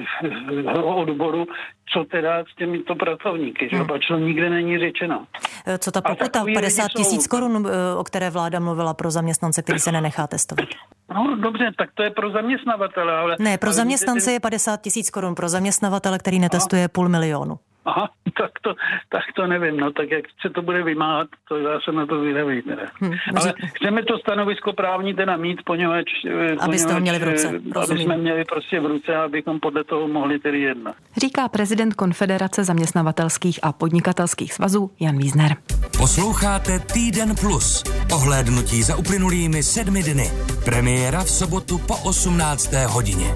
odboru, 0.84 1.48
co 1.94 2.04
teda 2.04 2.44
s 2.52 2.56
těmito 2.56 2.96
pracovníky, 2.96 3.70
že? 3.70 3.78
Hmm. 3.78 3.88
to 4.08 4.18
nikde 4.18 4.50
není 4.50 4.78
řečeno. 4.78 5.26
Eh, 5.66 5.78
co 5.78 5.92
ta 5.92 6.02
pokuta 6.02 6.46
50 6.54 6.88
tisíc 6.92 7.28
korun, 7.28 7.68
o 7.98 8.04
které 8.04 8.30
vláda 8.30 8.60
mluvila 8.60 8.94
pro 8.94 9.12
zaměstnance, 9.12 9.62
který 9.62 9.80
se 9.80 9.92
nenechá 9.92 10.28
testovat? 10.28 10.66
No 11.14 11.36
dobře, 11.36 11.72
tak 11.78 11.90
to 11.94 12.04
je 12.04 12.10
pro 12.10 12.32
zaměstnavatele, 12.32 13.18
ale... 13.18 13.36
Ne, 13.40 13.58
pro 13.58 13.68
ale 13.68 13.74
zaměstnance 13.74 14.32
je 14.32 14.40
50 14.40 14.82
tisíc 14.82 15.10
korun, 15.10 15.36
pro 15.36 15.50
zaměstnavatele, 15.50 16.20
který 16.20 16.40
netestuje 16.40 16.82
no. 16.82 16.90
půl 16.90 17.10
milionu. 17.10 17.60
Aha, 17.86 18.10
tak 18.42 18.51
to, 18.62 18.74
tak 19.10 19.24
to 19.36 19.48
nevím, 19.48 19.77
no 19.77 19.92
tak 19.92 20.12
jak 20.12 20.25
se 20.42 20.50
to 20.50 20.62
bude 20.62 20.84
vymáhat, 20.84 21.27
to 21.48 21.58
já 21.58 21.80
se 21.80 21.92
na 21.92 22.06
to 22.06 22.20
vydavím. 22.20 22.63
Hmm, 23.00 23.13
Ale 23.36 23.54
chceme 23.74 24.04
to 24.04 24.18
stanovisko 24.18 24.74
právní 24.74 25.13
teda 25.13 25.38
mít, 25.38 25.60
poněvadž... 25.65 26.06
Eh, 26.30 26.56
Abyste 26.60 26.94
ho 26.94 27.00
měli 27.00 27.20
v 27.20 27.24
ruce, 27.24 27.62
eh, 27.75 27.80
Aby 27.80 28.00
jsme 28.00 28.18
měli 28.18 28.46
prostě 28.46 28.80
v 28.80 28.86
ruce, 28.86 29.15
abychom 29.15 29.60
podle 29.60 29.84
toho 29.84 30.08
mohli 30.08 30.39
tedy 30.39 30.62
jednat. 30.62 30.96
Říká 31.18 31.48
prezident 31.48 31.94
Konfederace 31.94 32.63
zaměstnavatelských 32.63 33.60
a 33.63 33.72
podnikatelských 33.72 34.54
svazů 34.54 34.92
Jan 35.00 35.18
Wiesner. 35.18 35.56
Posloucháte 35.98 36.80
Týden 36.80 37.36
Plus. 37.42 37.84
Ohlédnutí 38.13 38.84
za 38.84 38.96
uplynulými 38.96 39.63
sedmi 39.63 40.04
dny. 40.04 40.32
Premiéra 40.65 41.24
v 41.24 41.30
sobotu 41.30 41.77
po 41.77 41.96
18. 42.04 42.74
hodině. 42.88 43.34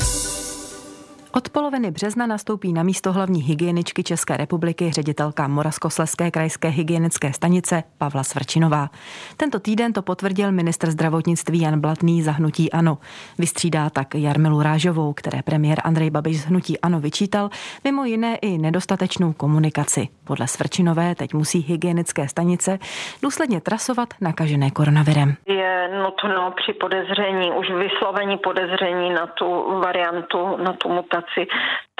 Od 1.31 1.49
poloviny 1.49 1.91
března 1.91 2.27
nastoupí 2.27 2.73
na 2.73 2.83
místo 2.83 3.13
hlavní 3.13 3.41
hygieničky 3.41 4.03
České 4.03 4.37
republiky 4.37 4.91
ředitelka 4.91 5.47
Moravskoslezské 5.47 6.31
krajské 6.31 6.67
hygienické 6.67 7.33
stanice 7.33 7.83
Pavla 7.97 8.23
Svrčinová. 8.23 8.89
Tento 9.37 9.59
týden 9.59 9.93
to 9.93 10.01
potvrdil 10.01 10.51
ministr 10.51 10.91
zdravotnictví 10.91 11.61
Jan 11.61 11.79
Blatný 11.81 12.21
za 12.21 12.31
hnutí 12.31 12.71
Ano. 12.71 12.97
Vystřídá 13.37 13.89
tak 13.89 14.15
Jarmilu 14.15 14.61
Rážovou, 14.61 15.13
které 15.13 15.41
premiér 15.41 15.81
Andrej 15.83 16.09
Babiš 16.09 16.41
z 16.41 16.45
hnutí 16.45 16.79
Ano 16.79 16.99
vyčítal, 16.99 17.49
mimo 17.83 18.05
jiné 18.05 18.35
i 18.35 18.57
nedostatečnou 18.57 19.33
komunikaci. 19.33 20.07
Podle 20.23 20.47
Svrčinové 20.47 21.15
teď 21.15 21.33
musí 21.33 21.59
hygienické 21.59 22.27
stanice 22.27 22.79
důsledně 23.21 23.61
trasovat 23.61 24.13
nakažené 24.21 24.71
koronavirem. 24.71 25.35
Je 25.47 25.89
nutno 26.03 26.53
při 26.55 26.73
podezření, 26.73 27.51
už 27.51 27.67
vyslovení 27.69 28.37
podezření 28.37 29.09
na 29.09 29.27
tu 29.27 29.79
variantu, 29.79 30.57
na 30.63 30.73
tu 30.73 30.89
mutaci 30.89 31.18
komunikaci, 31.21 31.47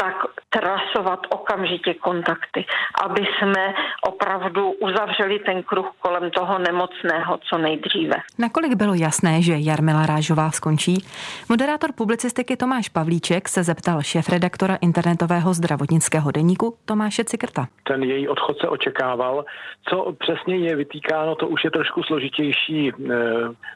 tak 0.01 0.15
trasovat 0.49 1.19
okamžitě 1.29 1.93
kontakty, 1.93 2.65
aby 3.03 3.21
jsme 3.21 3.73
opravdu 4.07 4.71
uzavřeli 4.71 5.39
ten 5.39 5.63
kruh 5.63 5.87
kolem 5.99 6.31
toho 6.31 6.59
nemocného 6.59 7.39
co 7.49 7.57
nejdříve. 7.57 8.15
Nakolik 8.39 8.73
bylo 8.73 8.93
jasné, 8.93 9.41
že 9.41 9.53
Jarmila 9.57 10.05
Rážová 10.05 10.51
skončí? 10.51 11.05
Moderátor 11.49 11.89
publicistiky 11.95 12.57
Tomáš 12.57 12.89
Pavlíček 12.89 13.49
se 13.49 13.63
zeptal 13.63 14.01
šéf-redaktora 14.01 14.75
internetového 14.81 15.53
zdravotnického 15.53 16.31
deníku 16.31 16.75
Tomáše 16.85 17.23
Cikrta. 17.23 17.67
Ten 17.83 18.03
její 18.03 18.27
odchod 18.27 18.57
se 18.59 18.67
očekával. 18.67 19.45
Co 19.89 20.13
přesně 20.19 20.55
je 20.57 20.75
vytýkáno, 20.75 21.35
to 21.35 21.47
už 21.47 21.63
je 21.63 21.71
trošku 21.71 22.03
složitější 22.03 22.89
e, 22.89 22.93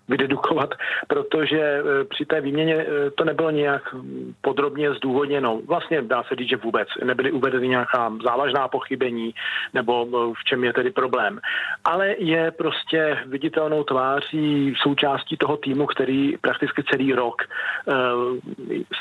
vydedukovat, 0.09 0.69
protože 1.07 1.59
e, 1.59 1.83
při 2.09 2.25
té 2.25 2.41
výměně 2.41 2.75
e, 2.75 3.11
to 3.11 3.25
nebylo 3.25 3.51
nějak 3.51 3.95
podrobně 4.41 4.93
zdůvodněno. 4.93 5.61
Vlastně 5.67 6.01
dá 6.13 6.23
se 6.23 6.35
říct, 6.35 6.49
že 6.49 6.65
vůbec 6.67 6.87
nebyly 7.03 7.31
uvedeny 7.31 7.67
nějaká 7.67 8.13
závažná 8.23 8.67
pochybení 8.67 9.33
nebo 9.73 9.93
eh, 10.05 10.33
v 10.39 10.43
čem 10.43 10.63
je 10.63 10.73
tedy 10.73 10.91
problém. 10.91 11.39
Ale 11.83 12.15
je 12.17 12.51
prostě 12.51 13.17
viditelnou 13.25 13.83
tváří 13.83 14.73
součástí 14.77 15.37
toho 15.37 15.57
týmu, 15.57 15.85
který 15.85 16.37
prakticky 16.37 16.83
celý 16.83 17.13
rok 17.13 17.41
uh, 17.41 17.93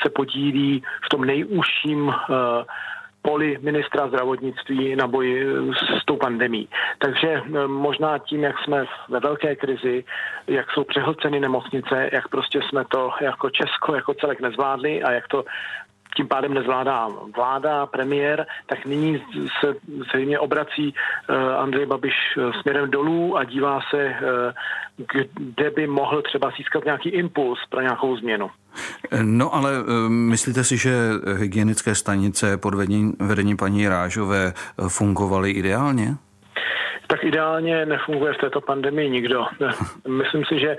se 0.03 0.09
podílí 0.09 0.83
v 1.05 1.09
tom 1.09 1.25
nejúžším 1.25 2.07
uh, 2.07 2.13
poli 3.23 3.57
ministra 3.61 4.07
zdravotnictví 4.07 4.95
na 4.95 5.07
boji 5.07 5.47
s 6.01 6.05
tou 6.05 6.17
pandemí. 6.17 6.67
Takže 6.97 7.41
možná 7.67 8.17
tím, 8.17 8.43
jak 8.43 8.55
jsme 8.59 8.85
ve 9.09 9.19
velké 9.19 9.55
krizi, 9.55 10.03
jak 10.47 10.71
jsou 10.71 10.83
přehlceny 10.83 11.39
nemocnice, 11.39 12.09
jak 12.11 12.27
prostě 12.27 12.59
jsme 12.61 12.85
to 12.85 13.11
jako 13.21 13.49
Česko 13.49 13.95
jako 13.95 14.13
celek 14.13 14.41
nezvládli 14.41 15.03
a 15.03 15.11
jak 15.11 15.27
to 15.27 15.45
tím 16.15 16.27
pádem 16.27 16.53
nezvládá 16.53 17.07
vláda, 17.35 17.85
premiér, 17.85 18.45
tak 18.65 18.85
nyní 18.85 19.23
se 19.59 19.75
zřejmě 20.09 20.39
obrací 20.39 20.93
uh, 21.29 21.35
Andrej 21.35 21.85
Babiš 21.85 22.13
uh, 22.37 22.51
směrem 22.61 22.91
dolů 22.91 23.37
a 23.37 23.43
dívá 23.43 23.79
se, 23.89 24.05
uh, 24.05 24.15
kde 25.37 25.71
by 25.71 25.87
mohl 25.87 26.21
třeba 26.21 26.51
získat 26.57 26.85
nějaký 26.85 27.09
impuls 27.09 27.59
pro 27.69 27.81
nějakou 27.81 28.17
změnu. 28.17 28.49
No 29.21 29.55
ale 29.55 29.71
myslíte 30.07 30.63
si, 30.63 30.77
že 30.77 30.93
hygienické 31.37 31.95
stanice 31.95 32.57
pod 32.57 32.73
vedením, 32.75 33.15
vedením 33.19 33.57
paní 33.57 33.87
Rážové 33.87 34.53
fungovaly 34.87 35.51
ideálně? 35.51 36.15
Tak 37.07 37.23
ideálně 37.23 37.85
nefunguje 37.85 38.33
v 38.33 38.37
této 38.37 38.61
pandemii 38.61 39.09
nikdo. 39.09 39.45
Myslím 40.07 40.45
si, 40.45 40.59
že 40.59 40.77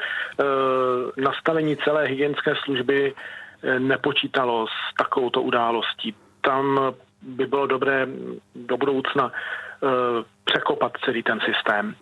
nastavení 1.16 1.76
celé 1.76 2.06
hygienické 2.06 2.54
služby 2.64 3.14
nepočítalo 3.78 4.66
s 4.66 4.96
takovouto 4.96 5.42
událostí. 5.42 6.14
Tam 6.40 6.94
by 7.24 7.46
bylo 7.46 7.66
dobré 7.66 8.06
do 8.54 8.76
budoucna 8.76 9.32
eh, 9.32 9.88
překopat 10.44 10.92
celý 11.04 11.22
ten 11.22 11.40
systém. 11.40 11.94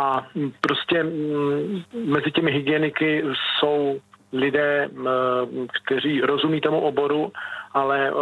A 0.00 0.26
prostě 0.60 1.02
mm, 1.02 1.82
mezi 2.04 2.30
těmi 2.30 2.52
hygieniky 2.52 3.24
jsou 3.58 4.00
lidé, 4.32 4.88
eh, 4.88 5.06
kteří 5.84 6.20
rozumí 6.20 6.60
tomu 6.60 6.80
oboru, 6.80 7.32
ale 7.72 8.08
eh, 8.08 8.12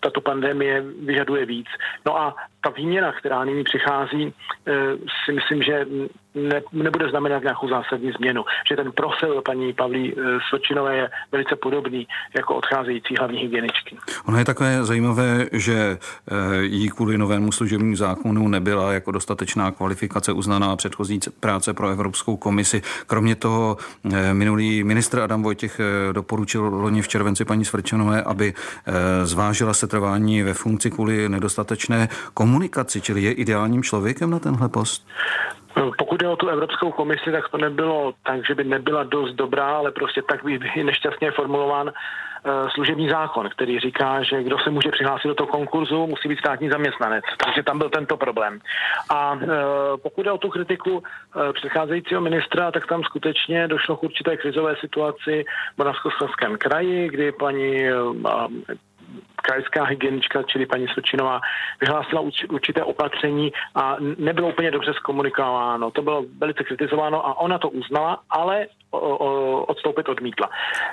tato 0.00 0.20
pandemie 0.20 0.80
vyžaduje 0.80 1.46
víc. 1.46 1.66
No 2.06 2.20
a 2.20 2.36
ta 2.60 2.70
výměna, 2.70 3.12
která 3.12 3.44
nyní 3.44 3.64
přichází, 3.64 4.34
si 5.24 5.32
myslím, 5.32 5.62
že 5.62 5.86
ne, 6.36 6.62
nebude 6.72 7.08
znamenat 7.08 7.42
nějakou 7.42 7.68
zásadní 7.68 8.12
změnu. 8.12 8.44
Že 8.68 8.76
ten 8.76 8.92
profil 8.92 9.42
paní 9.42 9.72
Pavlí 9.72 10.14
eh, 10.16 10.22
Sočinové 10.50 10.96
je 10.96 11.10
velice 11.32 11.56
podobný 11.56 12.08
jako 12.36 12.54
odcházející 12.54 13.14
hlavní 13.18 13.38
hygieničky. 13.38 13.96
Ono 14.24 14.38
je 14.38 14.44
takové 14.44 14.84
zajímavé, 14.84 15.46
že 15.52 15.74
eh, 15.74 16.62
jí 16.62 16.88
kvůli 16.88 17.18
novému 17.18 17.52
služebnímu 17.52 17.96
zákonu 17.96 18.48
nebyla 18.48 18.92
jako 18.92 19.10
dostatečná 19.12 19.70
kvalifikace 19.70 20.32
uznaná 20.32 20.76
předchozí 20.76 21.20
práce 21.40 21.74
pro 21.74 21.88
Evropskou 21.88 22.36
komisi. 22.36 22.82
Kromě 23.06 23.34
toho 23.34 23.76
eh, 24.12 24.34
minulý 24.34 24.84
ministr 24.84 25.20
Adam 25.20 25.42
Vojtěch 25.42 25.80
doporučil 26.12 26.62
loni 26.62 27.02
v 27.02 27.08
červenci 27.08 27.44
paní 27.44 27.64
Svrčanové, 27.64 28.22
aby 28.22 28.54
zvážila 29.24 29.74
setrvání 29.74 30.42
ve 30.42 30.54
funkci 30.54 30.90
kvůli 30.90 31.28
nedostatečné 31.28 32.08
komunikaci, 32.34 33.00
čili 33.00 33.22
je 33.22 33.32
ideálním 33.32 33.82
člověkem 33.82 34.30
na 34.30 34.38
tenhle 34.38 34.68
post? 34.68 35.06
Pokud 35.98 36.20
jde 36.20 36.28
o 36.28 36.36
tu 36.36 36.48
Evropskou 36.48 36.92
komisi, 36.92 37.32
tak 37.32 37.48
to 37.48 37.58
nebylo 37.58 38.12
tak, 38.22 38.46
že 38.46 38.54
by 38.54 38.64
nebyla 38.64 39.02
dost 39.04 39.32
dobrá, 39.32 39.76
ale 39.76 39.92
prostě 39.92 40.22
tak 40.22 40.44
by 40.44 40.58
nešťastně 40.84 41.30
formulován 41.30 41.86
uh, 41.86 42.68
služební 42.68 43.08
zákon, 43.08 43.48
který 43.48 43.80
říká, 43.80 44.22
že 44.22 44.42
kdo 44.42 44.58
se 44.58 44.70
může 44.70 44.90
přihlásit 44.90 45.28
do 45.28 45.34
toho 45.34 45.46
konkurzu, 45.46 46.06
musí 46.06 46.28
být 46.28 46.38
státní 46.38 46.68
zaměstnanec. 46.68 47.24
Takže 47.44 47.62
tam 47.62 47.78
byl 47.78 47.90
tento 47.90 48.16
problém. 48.16 48.60
A 49.10 49.32
uh, 49.32 49.40
pokud 50.02 50.22
jde 50.22 50.32
o 50.32 50.38
tu 50.38 50.48
kritiku 50.48 50.92
uh, 50.92 51.02
předcházejícího 51.52 52.20
ministra, 52.20 52.70
tak 52.70 52.86
tam 52.86 53.04
skutečně 53.04 53.68
došlo 53.68 53.96
k 53.96 54.02
určité 54.02 54.36
krizové 54.36 54.74
situaci 54.80 55.44
v 55.74 55.78
Moravskoslezském 55.78 56.58
kraji, 56.58 57.08
kdy 57.08 57.32
paní 57.32 57.84
krajská 59.36 59.84
hygienička, 59.84 60.42
čili 60.42 60.66
paní 60.66 60.86
Sočinová, 60.94 61.40
vyhlásila 61.80 62.22
určité 62.50 62.84
opatření 62.84 63.52
a 63.74 63.96
nebylo 64.18 64.48
úplně 64.48 64.70
dobře 64.70 64.92
zkomunikováno. 64.94 65.90
To 65.90 66.02
bylo 66.02 66.24
velice 66.38 66.64
kritizováno 66.64 67.26
a 67.26 67.40
ona 67.40 67.58
to 67.58 67.68
uznala, 67.68 68.20
ale 68.30 68.66
odstoupit 69.66 70.08
odmítla. 70.08 70.50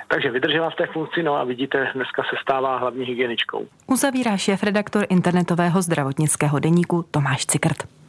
Takže 0.08 0.30
vydržela 0.30 0.70
v 0.70 0.74
té 0.74 0.86
funkci, 0.86 1.22
no 1.22 1.36
a 1.36 1.44
vidíte, 1.44 1.90
dneska 1.94 2.22
se 2.22 2.36
stává 2.42 2.76
hlavní 2.78 3.04
hygieničkou. 3.04 3.66
Uzavírá 3.86 4.36
šéf 4.36 4.62
redaktor 4.62 5.06
internetového 5.08 5.82
zdravotnického 5.82 6.58
deníku 6.58 7.04
Tomáš 7.10 7.46
Cikrt. 7.46 8.03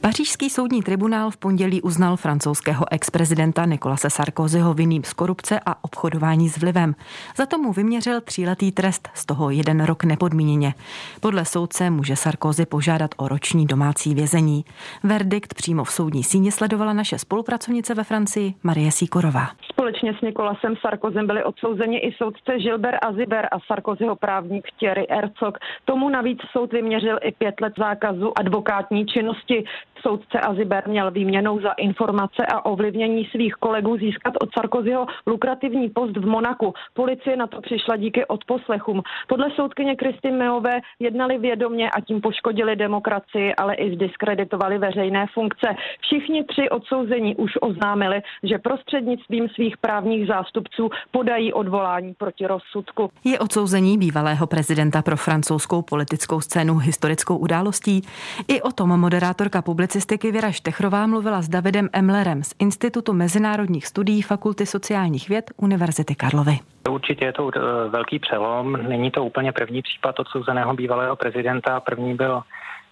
Pařížský 0.00 0.50
soudní 0.50 0.82
tribunál 0.82 1.30
v 1.30 1.36
pondělí 1.36 1.82
uznal 1.82 2.16
francouzského 2.16 2.92
ex-prezidenta 2.92 3.64
Nikolase 3.64 4.10
Sarkozyho 4.10 4.74
vinným 4.74 5.04
z 5.04 5.12
korupce 5.12 5.60
a 5.66 5.84
obchodování 5.84 6.48
s 6.48 6.56
vlivem. 6.58 6.94
Za 7.36 7.46
tomu 7.46 7.72
vyměřil 7.72 8.20
tříletý 8.20 8.72
trest, 8.72 9.08
z 9.14 9.26
toho 9.26 9.50
jeden 9.50 9.84
rok 9.84 10.04
nepodmíněně. 10.04 10.74
Podle 11.20 11.44
soudce 11.44 11.90
může 11.90 12.16
Sarkozy 12.16 12.66
požádat 12.66 13.10
o 13.16 13.28
roční 13.28 13.66
domácí 13.66 14.14
vězení. 14.14 14.64
Verdikt 15.02 15.54
přímo 15.54 15.84
v 15.84 15.92
soudní 15.92 16.24
síně 16.24 16.52
sledovala 16.52 16.92
naše 16.92 17.18
spolupracovnice 17.18 17.94
ve 17.94 18.04
Francii 18.04 18.54
Marie 18.62 18.92
Sýkorová. 18.92 19.48
Společně 19.80 20.14
s 20.14 20.20
Nikolasem 20.20 20.76
Sarkozem 20.76 21.26
byli 21.26 21.44
odsouzeni 21.44 21.98
i 21.98 22.12
soudce 22.12 22.58
Gilbert 22.58 22.98
Aziber 23.02 23.48
a 23.52 23.60
Sarkozyho 23.60 24.16
právník 24.16 24.68
Thierry 24.78 25.06
Herzog. 25.10 25.58
Tomu 25.84 26.08
navíc 26.08 26.38
soud 26.52 26.72
vyměřil 26.72 27.18
i 27.22 27.32
pět 27.32 27.60
let 27.60 27.72
zákazu 27.78 28.32
advokátní 28.38 29.06
činnosti. 29.06 29.64
Soudce 30.02 30.40
Aziber 30.40 30.88
měl 30.88 31.10
výměnou 31.10 31.60
za 31.60 31.70
informace 31.70 32.46
a 32.46 32.64
ovlivnění 32.64 33.24
svých 33.24 33.54
kolegů 33.54 33.96
získat 33.96 34.34
od 34.42 34.48
Sarkozyho 34.58 35.06
lukrativní 35.26 35.88
post 35.88 36.16
v 36.16 36.26
Monaku. 36.26 36.74
Policie 36.94 37.36
na 37.36 37.46
to 37.46 37.60
přišla 37.60 37.96
díky 37.96 38.26
odposlechům. 38.26 39.02
Podle 39.28 39.50
soudkyně 39.50 39.96
Kristy 39.96 40.30
Meové 40.30 40.80
jednali 40.98 41.38
vědomě 41.38 41.90
a 41.90 42.00
tím 42.00 42.20
poškodili 42.20 42.76
demokracii, 42.76 43.54
ale 43.54 43.74
i 43.74 43.94
zdiskreditovali 43.94 44.78
veřejné 44.78 45.26
funkce. 45.34 45.68
Všichni 46.00 46.44
tři 46.44 46.68
odsouzení 46.70 47.36
už 47.36 47.52
oznámili, 47.60 48.22
že 48.42 48.58
prostřednictvím 48.58 49.48
svých 49.48 49.69
právních 49.76 50.26
zástupců 50.26 50.90
podají 51.10 51.52
odvolání 51.52 52.14
proti 52.14 52.46
rozsudku. 52.46 53.10
Je 53.24 53.38
odsouzení 53.38 53.98
bývalého 53.98 54.46
prezidenta 54.46 55.02
pro 55.02 55.16
francouzskou 55.16 55.82
politickou 55.82 56.40
scénu 56.40 56.78
historickou 56.78 57.36
událostí. 57.36 58.02
I 58.48 58.62
o 58.62 58.72
tom 58.72 59.00
moderátorka 59.00 59.62
public 59.62 59.90
publicistiky 59.90 60.32
Věra 60.32 60.52
Štechrová 60.52 61.06
mluvila 61.06 61.42
s 61.42 61.48
Davidem 61.48 61.88
Emlerem 61.92 62.42
z 62.42 62.54
Institutu 62.58 63.12
mezinárodních 63.12 63.86
studií 63.86 64.22
Fakulty 64.22 64.66
sociálních 64.66 65.28
věd 65.28 65.50
Univerzity 65.56 66.14
Karlovy. 66.14 66.58
Určitě 66.90 67.24
je 67.24 67.32
to 67.32 67.50
eh, 67.56 67.88
velký 67.88 68.18
přelom. 68.18 68.72
Není 68.72 69.10
to 69.10 69.24
úplně 69.24 69.52
první 69.52 69.82
případ 69.82 70.20
odsouzeného 70.20 70.74
bývalého 70.74 71.16
prezidenta. 71.16 71.80
První 71.80 72.14
byl 72.14 72.42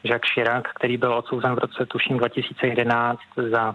Jacques 0.04 0.32
Chirac, 0.34 0.64
který 0.74 0.96
byl 0.96 1.14
odsouzen 1.14 1.54
v 1.54 1.58
roce 1.58 1.86
tuším 1.86 2.18
2011 2.18 3.20
za 3.50 3.74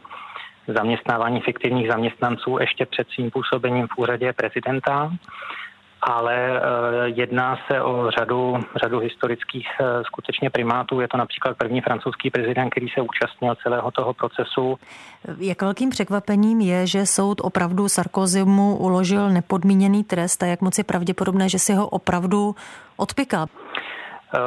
zaměstnávání 0.68 1.42
fiktivních 1.42 1.88
zaměstnanců 1.88 2.58
ještě 2.60 2.86
před 2.86 3.08
svým 3.10 3.32
působením 3.32 3.88
v 3.88 3.98
úřadě 3.98 4.34
prezidenta 4.34 5.12
ale 6.04 6.36
eh, 6.36 6.62
jedná 7.06 7.58
se 7.68 7.82
o 7.82 8.12
řadu, 8.12 8.60
řadu 8.76 9.00
historických 9.00 9.68
eh, 9.80 10.04
skutečně 10.04 10.50
primátů. 10.50 11.00
Je 11.00 11.08
to 11.08 11.18
například 11.18 11.58
první 11.58 11.82
francouzský 11.82 12.30
prezident, 12.30 12.70
který 12.70 12.88
se 12.90 13.02
účastnil 13.02 13.56
celého 13.64 13.92
toho 13.92 14.14
procesu. 14.14 14.80
Jak 15.40 15.62
velkým 15.62 15.90
překvapením 15.90 16.62
je, 16.62 16.88
že 16.88 17.06
soud 17.06 17.42
opravdu 17.42 17.90
Sarkozymu 17.90 18.78
uložil 18.78 19.30
nepodmíněný 19.30 20.04
trest 20.04 20.44
a 20.44 20.46
jak 20.46 20.62
moc 20.62 20.78
je 20.78 20.84
pravděpodobné, 20.84 21.50
že 21.50 21.60
si 21.60 21.74
ho 21.74 21.88
opravdu 21.88 22.56
odpikal? 22.98 23.48
Eh, 24.36 24.40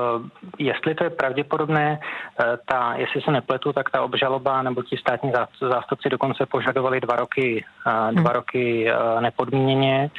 jestli 0.59 0.95
to 0.95 1.05
je 1.05 1.11
pravděpodobné, 1.11 1.99
eh, 2.01 2.45
ta, 2.67 2.95
jestli 2.97 3.21
se 3.21 3.31
nepletu, 3.31 3.73
tak 3.73 3.91
ta 3.91 4.03
obžaloba 4.03 4.63
nebo 4.63 4.83
ti 4.83 4.97
státní 4.97 5.33
zástupci 5.61 6.09
dokonce 6.09 6.47
požadovali 6.47 7.01
dva 7.01 7.17
roky, 7.17 7.65
eh, 7.87 8.13
dva 8.13 8.31
hmm. 8.31 8.35
roky 8.35 8.91
nepodmíněně, 9.21 10.11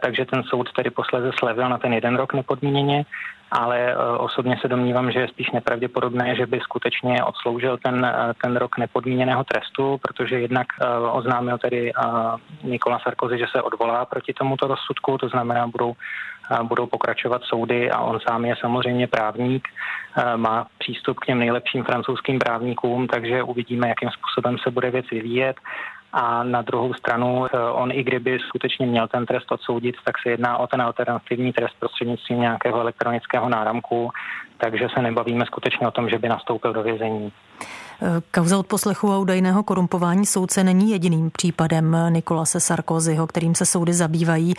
takže 0.00 0.24
ten 0.24 0.42
soud 0.42 0.72
tedy 0.72 0.90
posléze 0.90 1.30
slevil 1.38 1.68
na 1.68 1.78
ten 1.78 1.92
jeden 1.92 2.16
rok 2.16 2.32
nepodmíněně, 2.32 3.04
ale 3.50 3.96
osobně 4.18 4.56
se 4.60 4.68
domnívám, 4.68 5.12
že 5.12 5.20
je 5.20 5.28
spíš 5.28 5.50
nepravděpodobné, 5.50 6.34
že 6.36 6.46
by 6.46 6.60
skutečně 6.60 7.24
odsloužil 7.24 7.78
ten, 7.78 8.12
ten 8.42 8.56
rok 8.56 8.78
nepodmíněného 8.78 9.44
trestu, 9.44 9.98
protože 10.02 10.40
jednak 10.40 10.66
oznámil 11.12 11.58
tedy 11.58 11.92
Nikola 12.62 12.98
Sarkozy, 12.98 13.38
že 13.38 13.46
se 13.52 13.62
odvolá 13.62 14.04
proti 14.04 14.32
tomuto 14.32 14.66
rozsudku, 14.66 15.18
to 15.18 15.28
znamená, 15.28 15.66
budou 15.66 15.92
budou 16.62 16.86
pokračovat 16.86 17.42
soudy 17.44 17.90
a 17.90 18.00
on 18.00 18.20
sám 18.28 18.44
je 18.44 18.54
samozřejmě 18.60 19.06
právník, 19.06 19.68
má 20.36 20.66
přístup 20.78 21.18
k 21.18 21.26
těm 21.26 21.38
nejlepším 21.38 21.84
francouzským 21.84 22.38
právníkům, 22.38 23.06
takže 23.06 23.42
uvidíme, 23.42 23.88
jakým 23.88 24.10
způsobem 24.10 24.58
se 24.58 24.70
bude 24.70 24.90
věc 24.90 25.06
vyvíjet. 25.10 25.56
A 26.12 26.42
na 26.42 26.62
druhou 26.62 26.94
stranu, 26.94 27.46
e, 27.46 27.70
on 27.70 27.92
i 27.92 28.02
kdyby 28.02 28.38
skutečně 28.38 28.86
měl 28.86 29.08
ten 29.08 29.26
trest 29.26 29.52
odsoudit, 29.52 29.94
tak 30.04 30.14
se 30.22 30.30
jedná 30.30 30.58
o 30.58 30.66
ten 30.66 30.82
alternativní 30.82 31.52
trest 31.52 31.74
prostřednictvím 31.80 32.40
nějakého 32.40 32.80
elektronického 32.80 33.48
náramku, 33.48 34.10
takže 34.58 34.88
se 34.94 35.02
nebavíme 35.02 35.46
skutečně 35.46 35.88
o 35.88 35.90
tom, 35.90 36.08
že 36.08 36.18
by 36.18 36.28
nastoupil 36.28 36.72
do 36.72 36.82
vězení. 36.82 37.32
Kauza 38.30 38.58
od 38.58 38.66
poslechu 38.66 39.12
a 39.12 39.18
údajného 39.18 39.62
korumpování 39.62 40.26
soudce 40.26 40.64
není 40.64 40.90
jediným 40.90 41.30
případem 41.30 41.96
Nikolase 42.08 42.60
Sarkozyho, 42.60 43.26
kterým 43.26 43.54
se 43.54 43.66
soudy 43.66 43.92
zabývají. 43.92 44.54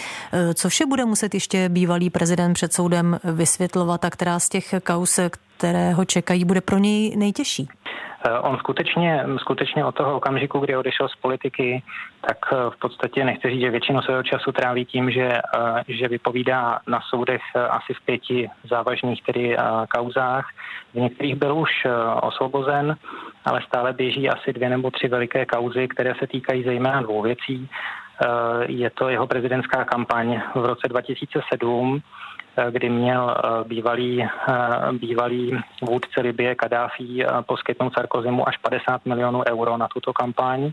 Co 0.53 0.69
vše 0.69 0.85
bude 0.85 1.05
muset 1.05 1.33
ještě 1.33 1.69
bývalý 1.69 2.09
prezident 2.09 2.53
před 2.53 2.73
soudem 2.73 3.19
vysvětlovat 3.23 4.05
a 4.05 4.09
která 4.09 4.39
z 4.39 4.49
těch 4.49 4.73
kaus, 4.83 5.19
které 5.57 5.93
ho 5.93 6.05
čekají, 6.05 6.45
bude 6.45 6.61
pro 6.61 6.77
něj 6.77 7.15
nejtěžší? 7.15 7.67
Eh, 8.25 8.39
on 8.39 8.57
skutečně, 8.57 9.25
skutečně 9.37 9.85
od 9.85 9.95
toho 9.95 10.15
okamžiku, 10.15 10.59
kdy 10.59 10.77
odešel 10.77 11.07
z 11.07 11.15
politiky, 11.15 11.83
tak 12.21 12.37
eh, 12.51 12.55
v 12.69 12.79
podstatě 12.79 13.25
nechci 13.25 13.49
říct, 13.49 13.61
že 13.61 13.69
většinu 13.69 14.01
svého 14.01 14.23
času 14.23 14.51
tráví 14.51 14.85
tím, 14.85 15.11
že, 15.11 15.27
eh, 15.27 15.83
že 15.87 16.07
vypovídá 16.07 16.79
na 16.87 16.99
soudech 17.09 17.41
asi 17.69 17.93
v 17.93 18.05
pěti 18.05 18.49
závažných 18.69 19.23
tedy 19.23 19.57
kauzách. 19.95 20.45
V 20.93 20.95
některých 20.95 21.35
byl 21.35 21.57
už 21.57 21.71
osvobozen, 22.21 22.95
ale 23.45 23.61
stále 23.67 23.93
běží 23.93 24.29
asi 24.29 24.53
dvě 24.53 24.69
nebo 24.69 24.91
tři 24.91 25.07
veliké 25.07 25.45
kauzy, 25.45 25.87
které 25.87 26.13
se 26.19 26.27
týkají 26.27 26.63
zejména 26.63 27.01
dvou 27.01 27.21
věcí. 27.21 27.69
Je 28.67 28.89
to 28.89 29.09
jeho 29.09 29.27
prezidentská 29.27 29.85
kampaň 29.85 30.41
v 30.55 30.65
roce 30.65 30.87
2007, 30.87 32.01
Eh, 32.57 32.71
kdy 32.71 32.89
měl 32.89 33.35
eh, 33.37 33.63
bývalý, 33.63 34.23
eh, 34.23 34.27
bývalý 34.91 35.63
vůdce 35.81 36.21
Libie 36.21 36.55
Kadáfi 36.55 37.25
poskytnout 37.45 37.93
Sarkozymu 37.93 38.47
až 38.47 38.57
50 38.57 39.05
milionů 39.05 39.43
euro 39.47 39.77
na 39.77 39.87
tuto 39.87 40.13
kampaň. 40.13 40.71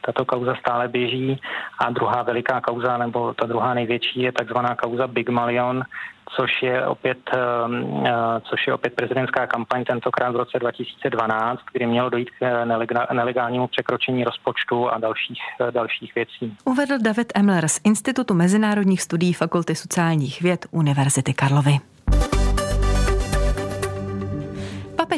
Tato 0.00 0.24
kauza 0.24 0.54
stále 0.54 0.88
běží 0.88 1.40
a 1.78 1.90
druhá 1.90 2.22
veliká 2.22 2.60
kauza, 2.60 2.96
nebo 2.96 3.34
ta 3.34 3.46
druhá 3.46 3.74
největší 3.74 4.20
je 4.20 4.32
takzvaná 4.32 4.74
kauza 4.74 5.06
Big 5.06 5.28
Malion, 5.28 5.82
což 6.36 6.62
je 6.62 6.86
opět, 6.86 7.18
ehm, 7.34 8.04
eh, 8.06 8.40
což 8.40 8.66
je 8.66 8.74
opět 8.74 8.94
prezidentská 8.94 9.46
kampaň 9.46 9.84
tentokrát 9.84 10.30
v 10.30 10.36
roce 10.36 10.58
2012, 10.58 11.60
kdy 11.72 11.86
mělo 11.86 12.10
dojít 12.10 12.30
k 12.30 12.64
nelegálnímu 13.12 13.66
překročení 13.66 14.24
rozpočtu 14.24 14.90
a 14.90 14.98
dalších, 14.98 15.40
eh, 15.60 15.72
dalších 15.72 16.14
věcí. 16.14 16.56
Uvedl 16.64 16.98
David 16.98 17.32
Emler 17.34 17.68
z 17.68 17.80
Institutu 17.84 18.34
mezinárodních 18.34 19.02
studií 19.02 19.32
Fakulty 19.32 19.74
sociálních 19.74 20.42
věd 20.42 20.66
Univerzity 20.70 21.34
Karlovy. 21.34 21.78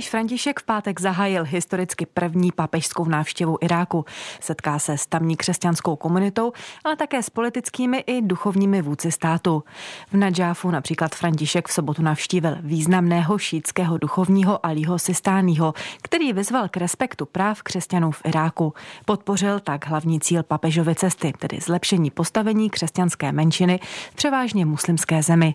Papež 0.00 0.10
František 0.10 0.60
v 0.60 0.62
pátek 0.62 1.00
zahájil 1.00 1.44
historicky 1.44 2.06
první 2.06 2.52
papežskou 2.52 3.04
návštěvu 3.04 3.58
Iráku. 3.60 4.04
Setká 4.40 4.78
se 4.78 4.98
s 4.98 5.06
tamní 5.06 5.36
křesťanskou 5.36 5.96
komunitou, 5.96 6.52
ale 6.84 6.96
také 6.96 7.22
s 7.22 7.30
politickými 7.30 7.98
i 7.98 8.22
duchovními 8.22 8.82
vůdci 8.82 9.12
státu. 9.12 9.64
V 10.12 10.16
Nadžáfu 10.16 10.70
například 10.70 11.14
František 11.14 11.68
v 11.68 11.72
sobotu 11.72 12.02
navštívil 12.02 12.56
významného 12.60 13.38
šítského 13.38 13.98
duchovního 13.98 14.66
Alího 14.66 14.98
Sistányho, 14.98 15.74
který 16.02 16.32
vyzval 16.32 16.68
k 16.68 16.76
respektu 16.76 17.26
práv 17.26 17.62
křesťanů 17.62 18.10
v 18.10 18.22
Iráku. 18.24 18.74
Podpořil 19.04 19.60
tak 19.60 19.86
hlavní 19.86 20.20
cíl 20.20 20.42
papežovy 20.42 20.94
cesty, 20.94 21.32
tedy 21.38 21.58
zlepšení 21.60 22.10
postavení 22.10 22.70
křesťanské 22.70 23.32
menšiny 23.32 23.80
v 24.10 24.14
převážně 24.14 24.66
muslimské 24.66 25.22
zemi. 25.22 25.54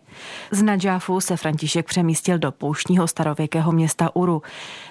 Z 0.52 0.64
Nadžáfu 0.64 1.22
se 1.22 1.38
František 1.38 1.86
přemístil 1.86 2.38
do 2.38 2.52
pouštního 2.52 3.08
starověkého 3.08 3.72
města 3.72 4.16
Uru 4.16 4.35
Uru. 4.36 4.42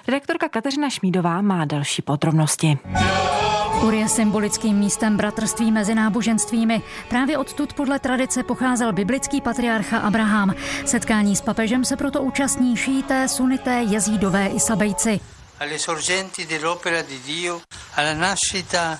Redaktorka 0.07 0.49
Kateřina 0.49 0.89
Šmídová 0.89 1.41
má 1.41 1.65
další 1.65 2.01
podrobnosti. 2.01 2.77
Ur 3.83 3.93
je 3.93 4.09
symbolickým 4.09 4.77
místem 4.77 5.17
bratrství 5.17 5.71
mezi 5.71 5.95
náboženstvími. 5.95 6.81
Právě 7.09 7.37
odtud 7.37 7.73
podle 7.73 7.99
tradice 7.99 8.43
pocházel 8.43 8.93
biblický 8.93 9.41
patriarcha 9.41 9.97
Abraham. 9.97 10.53
Setkání 10.85 11.35
s 11.35 11.41
papežem 11.41 11.85
se 11.85 11.97
proto 11.97 12.21
účastní 12.21 12.77
šíité, 12.77 13.27
sunité, 13.27 13.83
jezídové 13.89 14.47
i 14.47 14.59
sabejci. 14.59 15.19
Alle 15.59 15.79
sorgenti 15.79 16.45
dell'opera 16.45 17.01
di 17.01 17.19
Dio, 17.25 17.61
alla 17.95 18.13
nascita 18.13 18.99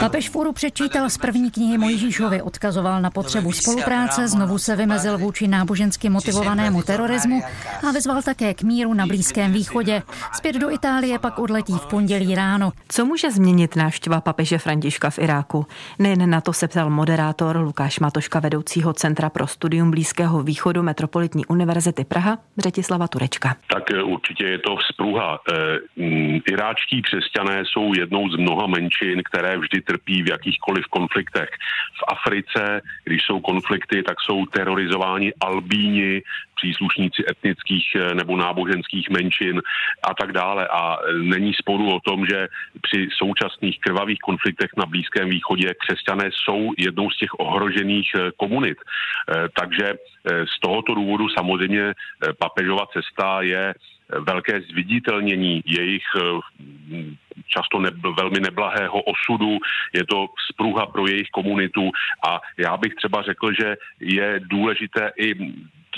Papež 0.00 0.30
Furu 0.30 0.52
přečítal 0.52 1.10
z 1.10 1.18
první 1.18 1.50
knihy 1.50 1.78
Mojžíšovi, 1.78 2.42
odkazoval 2.42 3.02
na 3.02 3.10
potřebu 3.10 3.52
spolupráce, 3.52 4.28
znovu 4.28 4.58
se 4.58 4.76
vymezil 4.76 5.18
vůči 5.18 5.48
nábožensky 5.48 6.08
motivovanému 6.08 6.82
terorismu 6.82 7.42
a 7.88 7.92
vyzval 7.92 8.22
také 8.22 8.54
k 8.54 8.62
míru 8.62 8.94
na 8.94 9.06
Blízkém 9.06 9.52
východě. 9.52 10.02
Zpět 10.32 10.56
do 10.56 10.70
Itálie 10.70 11.18
pak 11.18 11.38
odletí 11.38 11.72
v 11.72 11.86
pondělí 11.86 12.34
ráno. 12.34 12.72
Co 12.88 13.04
může 13.06 13.30
změnit 13.30 13.76
návštěva 13.76 14.20
papeže 14.20 14.58
Františka 14.58 15.10
v 15.10 15.18
Iráku? 15.18 15.66
Nejen 15.98 16.30
na 16.30 16.40
to 16.40 16.52
se 16.52 16.68
ptal 16.68 16.90
moderátor 16.90 17.56
Lukáš 17.56 18.00
Matoška, 18.00 18.40
vedoucího 18.40 18.92
Centra 18.92 19.30
pro 19.30 19.46
studium 19.46 19.90
Blízkého 19.90 20.42
východu 20.42 20.82
Metropolitní 20.82 21.46
univerzity 21.46 22.04
Praha, 22.04 22.38
Břetislava 22.56 23.08
Turečka. 23.08 23.56
Tak 23.72 23.90
eh, 23.90 24.02
určitě 24.02 24.44
je 24.44 24.58
to 24.58 24.76
vzpruha. 24.76 25.38
Eh, 25.52 26.02
mm, 26.02 26.38
iráčtí 26.52 27.02
křesťané 27.02 27.62
jsou 27.66 27.94
jednou 27.94 28.30
z 28.30 28.36
mnoha 28.36 28.69
menšin, 28.70 29.22
které 29.22 29.58
vždy 29.58 29.80
trpí 29.80 30.22
v 30.22 30.28
jakýchkoliv 30.28 30.84
konfliktech. 30.86 31.50
V 32.00 32.02
Africe, 32.08 32.80
když 33.04 33.22
jsou 33.22 33.40
konflikty, 33.40 34.02
tak 34.02 34.20
jsou 34.20 34.46
terorizováni 34.46 35.32
albíni, 35.40 36.22
příslušníci 36.54 37.24
etnických 37.30 37.86
eh, 37.96 38.14
nebo 38.14 38.36
náboženských 38.36 39.10
menšin 39.10 39.60
a 40.02 40.14
tak 40.14 40.32
dále. 40.32 40.68
A 40.68 40.98
není 41.22 41.52
sporu 41.54 41.90
o 41.90 42.00
tom, 42.00 42.26
že 42.26 42.48
při 42.82 43.08
současných 43.16 43.80
krvavých 43.80 44.18
konfliktech 44.18 44.70
na 44.76 44.86
Blízkém 44.86 45.28
východě 45.28 45.74
křesťané 45.74 46.30
jsou 46.32 46.72
jednou 46.78 47.10
z 47.10 47.16
těch 47.16 47.32
ohrožených 47.38 48.08
komunit. 48.36 48.78
Takže 49.60 49.94
z 50.24 50.60
tohoto 50.60 50.94
důvodu 50.94 51.28
samozřejmě 51.28 51.94
papežova 52.38 52.86
cesta 52.92 53.42
je 53.42 53.74
velké 54.18 54.60
zviditelnění 54.60 55.62
jejich 55.66 56.04
eh, 56.16 56.40
často 57.46 57.80
ne, 57.80 57.90
velmi 58.16 58.40
neblahého 58.40 59.02
osudu, 59.02 59.58
je 59.94 60.04
to 60.06 60.26
spruha 60.52 60.86
pro 60.86 61.06
jejich 61.06 61.28
komunitu. 61.28 61.90
A 62.28 62.40
já 62.58 62.76
bych 62.76 62.94
třeba 62.94 63.22
řekl, 63.22 63.52
že 63.60 63.76
je 64.00 64.40
důležité 64.40 65.10
i 65.16 65.34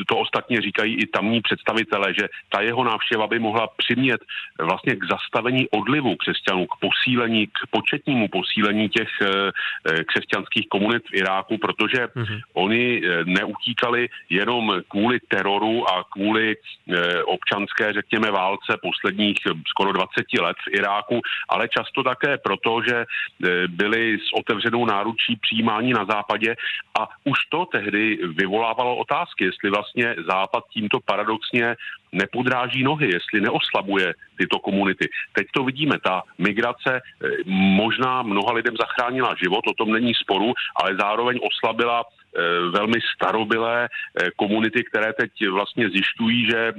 to 0.08 0.16
ostatně 0.16 0.60
říkají 0.60 0.94
i 0.94 1.06
tamní 1.06 1.40
představitele, 1.40 2.14
že 2.14 2.28
ta 2.48 2.60
jeho 2.60 2.84
návštěva 2.84 3.26
by 3.26 3.38
mohla 3.38 3.66
přimět 3.76 4.20
vlastně 4.60 4.96
k 4.96 5.04
zastavení 5.04 5.68
odlivu 5.68 6.16
křesťanů, 6.16 6.66
k 6.66 6.76
posílení, 6.80 7.46
k 7.46 7.58
početnímu 7.70 8.28
posílení 8.28 8.88
těch 8.88 9.08
eh, 9.22 9.26
eh, 9.26 10.04
křesťanských 10.04 10.66
komunit 10.68 11.02
v 11.10 11.14
Iráku, 11.14 11.58
protože 11.58 12.06
mm-hmm. 12.06 12.40
oni 12.54 13.02
eh, 13.04 13.24
neutíkali 13.24 14.08
jenom 14.30 14.82
kvůli 14.88 15.18
teroru 15.28 15.90
a 15.90 16.04
kvůli 16.04 16.56
občanské, 17.24 17.92
řekněme, 17.92 18.30
válce 18.30 18.76
posledních 18.82 19.38
skoro 19.68 19.92
20 19.92 20.26
let 20.40 20.56
v 20.68 20.74
Iráku, 20.74 21.20
ale 21.48 21.68
často 21.68 22.02
také 22.02 22.38
proto, 22.38 22.82
že 22.88 23.04
byli 23.68 24.18
s 24.18 24.32
otevřenou 24.38 24.86
náručí 24.86 25.36
přijímání 25.36 25.92
na 25.92 26.04
západě 26.04 26.56
a 27.00 27.08
už 27.24 27.38
to 27.50 27.64
tehdy 27.64 28.18
vyvolávalo 28.36 28.96
otázky, 28.96 29.44
jestli 29.44 29.70
vlastně 29.70 29.81
vlastně 29.82 30.14
Západ 30.28 30.64
tímto 30.72 31.00
paradoxně 31.00 31.76
nepodráží 32.12 32.82
nohy, 32.82 33.10
jestli 33.12 33.40
neoslabuje 33.40 34.14
tyto 34.38 34.58
komunity. 34.58 35.08
Teď 35.32 35.46
to 35.54 35.64
vidíme, 35.64 35.98
ta 36.04 36.22
migrace 36.38 37.00
eh, 37.00 37.28
možná 37.80 38.22
mnoha 38.22 38.52
lidem 38.52 38.74
zachránila 38.76 39.34
život, 39.42 39.66
o 39.66 39.74
tom 39.74 39.92
není 39.92 40.14
sporu, 40.14 40.52
ale 40.76 40.96
zároveň 40.96 41.40
oslabila 41.42 42.04
velmi 42.72 42.98
starobilé 43.16 43.88
eh, 43.88 44.30
komunity, 44.36 44.84
které 44.84 45.12
teď 45.12 45.30
vlastně 45.50 45.90
zjišťují, 45.90 46.46
že 46.50 46.72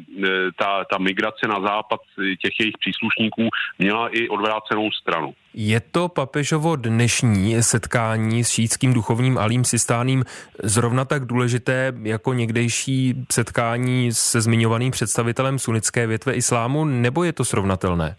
ta, 0.58 0.86
ta 0.92 0.98
migrace 0.98 1.48
na 1.48 1.62
západ 1.62 2.00
těch 2.42 2.60
jejich 2.60 2.78
příslušníků 2.80 3.50
měla 3.80 4.10
i 4.10 4.30
odvrácenou 4.30 4.92
stranu. 4.92 5.34
Je 5.54 5.80
to 5.80 6.10
papežovo 6.10 6.76
dnešní 6.76 7.64
setkání 7.64 8.44
s 8.44 8.50
šítským 8.50 8.94
duchovním 8.94 9.38
Alím 9.38 9.66
Sistánem 9.66 10.24
zrovna 10.64 11.06
tak 11.06 11.26
důležité 11.26 11.94
jako 12.04 12.34
někdejší 12.34 13.26
setkání 13.32 14.14
se 14.14 14.42
zmiňovaným 14.42 14.92
představitelem 14.92 15.60
sunnické 15.60 16.08
větve 16.08 16.34
islámu, 16.34 16.86
nebo 16.86 17.24
je 17.24 17.34
to 17.34 17.46
srovnatelné? 17.46 18.16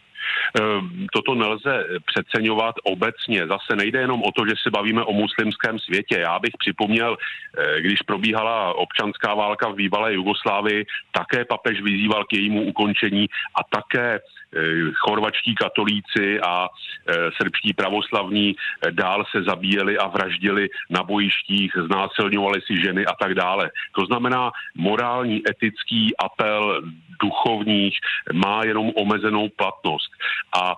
Ehm, 0.60 1.06
toto 1.12 1.34
nelze 1.34 1.86
přeceňovat 2.06 2.74
obecně. 2.84 3.46
Zase 3.46 3.76
nejde 3.76 4.00
jenom 4.00 4.22
o 4.22 4.32
to, 4.32 4.46
že 4.46 4.54
se 4.62 4.70
bavíme 4.70 5.02
o 5.02 5.12
muslimském 5.12 5.78
světě. 5.78 6.18
Já 6.18 6.38
bych 6.38 6.52
připomněl, 6.58 7.16
eh, 7.16 7.80
když 7.80 8.02
probíhala 8.02 8.74
občanská 8.74 9.34
válka 9.34 9.68
v 9.68 9.74
bývalé 9.74 10.14
Jugoslávii, 10.14 10.86
také 11.12 11.44
papež 11.44 11.80
vyzýval 11.82 12.24
k 12.24 12.32
jejímu 12.32 12.62
ukončení 12.62 13.26
a 13.54 13.60
také 13.76 14.20
chorvačtí 14.94 15.54
katolíci 15.54 16.40
a 16.40 16.68
eh, 16.68 17.14
srbští 17.36 17.72
pravoslavní 17.72 18.54
eh, 18.54 18.92
dál 18.92 19.24
se 19.30 19.42
zabíjeli 19.42 19.98
a 19.98 20.08
vraždili 20.08 20.68
na 20.90 21.02
bojištích, 21.02 21.72
znásilňovali 21.86 22.60
si 22.60 22.80
ženy 22.82 23.06
a 23.06 23.14
tak 23.20 23.34
dále. 23.34 23.70
To 23.98 24.06
znamená, 24.06 24.50
morální, 24.76 25.42
etický 25.50 26.16
apel 26.16 26.82
duchovních 27.22 27.98
má 28.32 28.64
jenom 28.64 28.90
omezenou 28.96 29.48
platnost. 29.48 30.10
A 30.60 30.74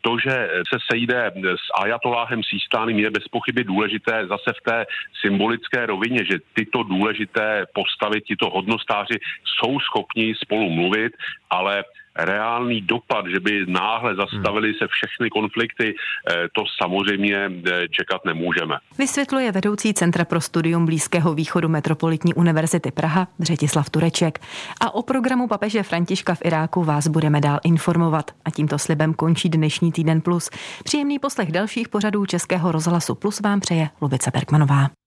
to, 0.00 0.18
že 0.18 0.50
se 0.68 0.78
sejde 0.90 1.32
s 1.36 1.82
ajatoláhem 1.82 2.42
Sístánem 2.42 2.98
je 2.98 3.10
bez 3.10 3.28
pochyby 3.28 3.64
důležité 3.64 4.26
zase 4.26 4.52
v 4.52 4.64
té 4.64 4.86
symbolické 5.20 5.86
rovině, 5.86 6.24
že 6.24 6.38
tyto 6.54 6.82
důležité 6.82 7.66
postavy, 7.74 8.20
tyto 8.20 8.50
hodnostáři 8.50 9.18
jsou 9.44 9.80
schopni 9.80 10.34
spolu 10.34 10.70
mluvit, 10.70 11.12
ale 11.50 11.84
reálný 12.18 12.80
dopad, 12.80 13.26
že 13.26 13.40
by 13.40 13.66
náhle 13.66 14.14
zastavili 14.14 14.74
se 14.74 14.86
všechny 14.88 15.30
konflikty, 15.30 15.94
eh, 15.94 16.34
to 16.52 16.64
samozřejmě 16.82 17.36
eh, 17.36 17.88
čekat 17.88 18.24
nemůžeme. 18.24 18.76
Vysvětluje 18.98 19.52
vedoucí 19.52 19.94
Centra 19.94 20.24
pro 20.24 20.40
studium 20.40 20.86
Blízkého 20.86 21.34
východu 21.34 21.68
Metropolitní 21.68 22.34
univerzity 22.34 22.90
Praha 22.90 23.28
Břetislav 23.38 23.90
Tureček. 23.90 24.38
A 24.80 24.94
o 24.94 25.02
programu 25.02 25.48
papeže 25.48 25.82
Františka 25.82 26.34
v 26.34 26.44
Iráku 26.44 26.84
vás 26.84 27.08
budeme 27.08 27.40
dál 27.40 27.60
informovat. 27.64 28.30
A 28.44 28.50
tímto 28.50 28.78
slibem 28.78 29.14
končí 29.14 29.48
dnešní 29.48 29.92
Týden 29.92 30.20
Plus. 30.20 30.50
Příjemný 30.84 31.18
poslech 31.18 31.52
dalších 31.52 31.88
pořadů 31.88 32.26
Českého 32.26 32.72
rozhlasu 32.72 33.14
Plus 33.14 33.40
vám 33.40 33.60
přeje 33.60 33.88
Lubice 34.00 34.30
Bergmanová. 34.30 34.97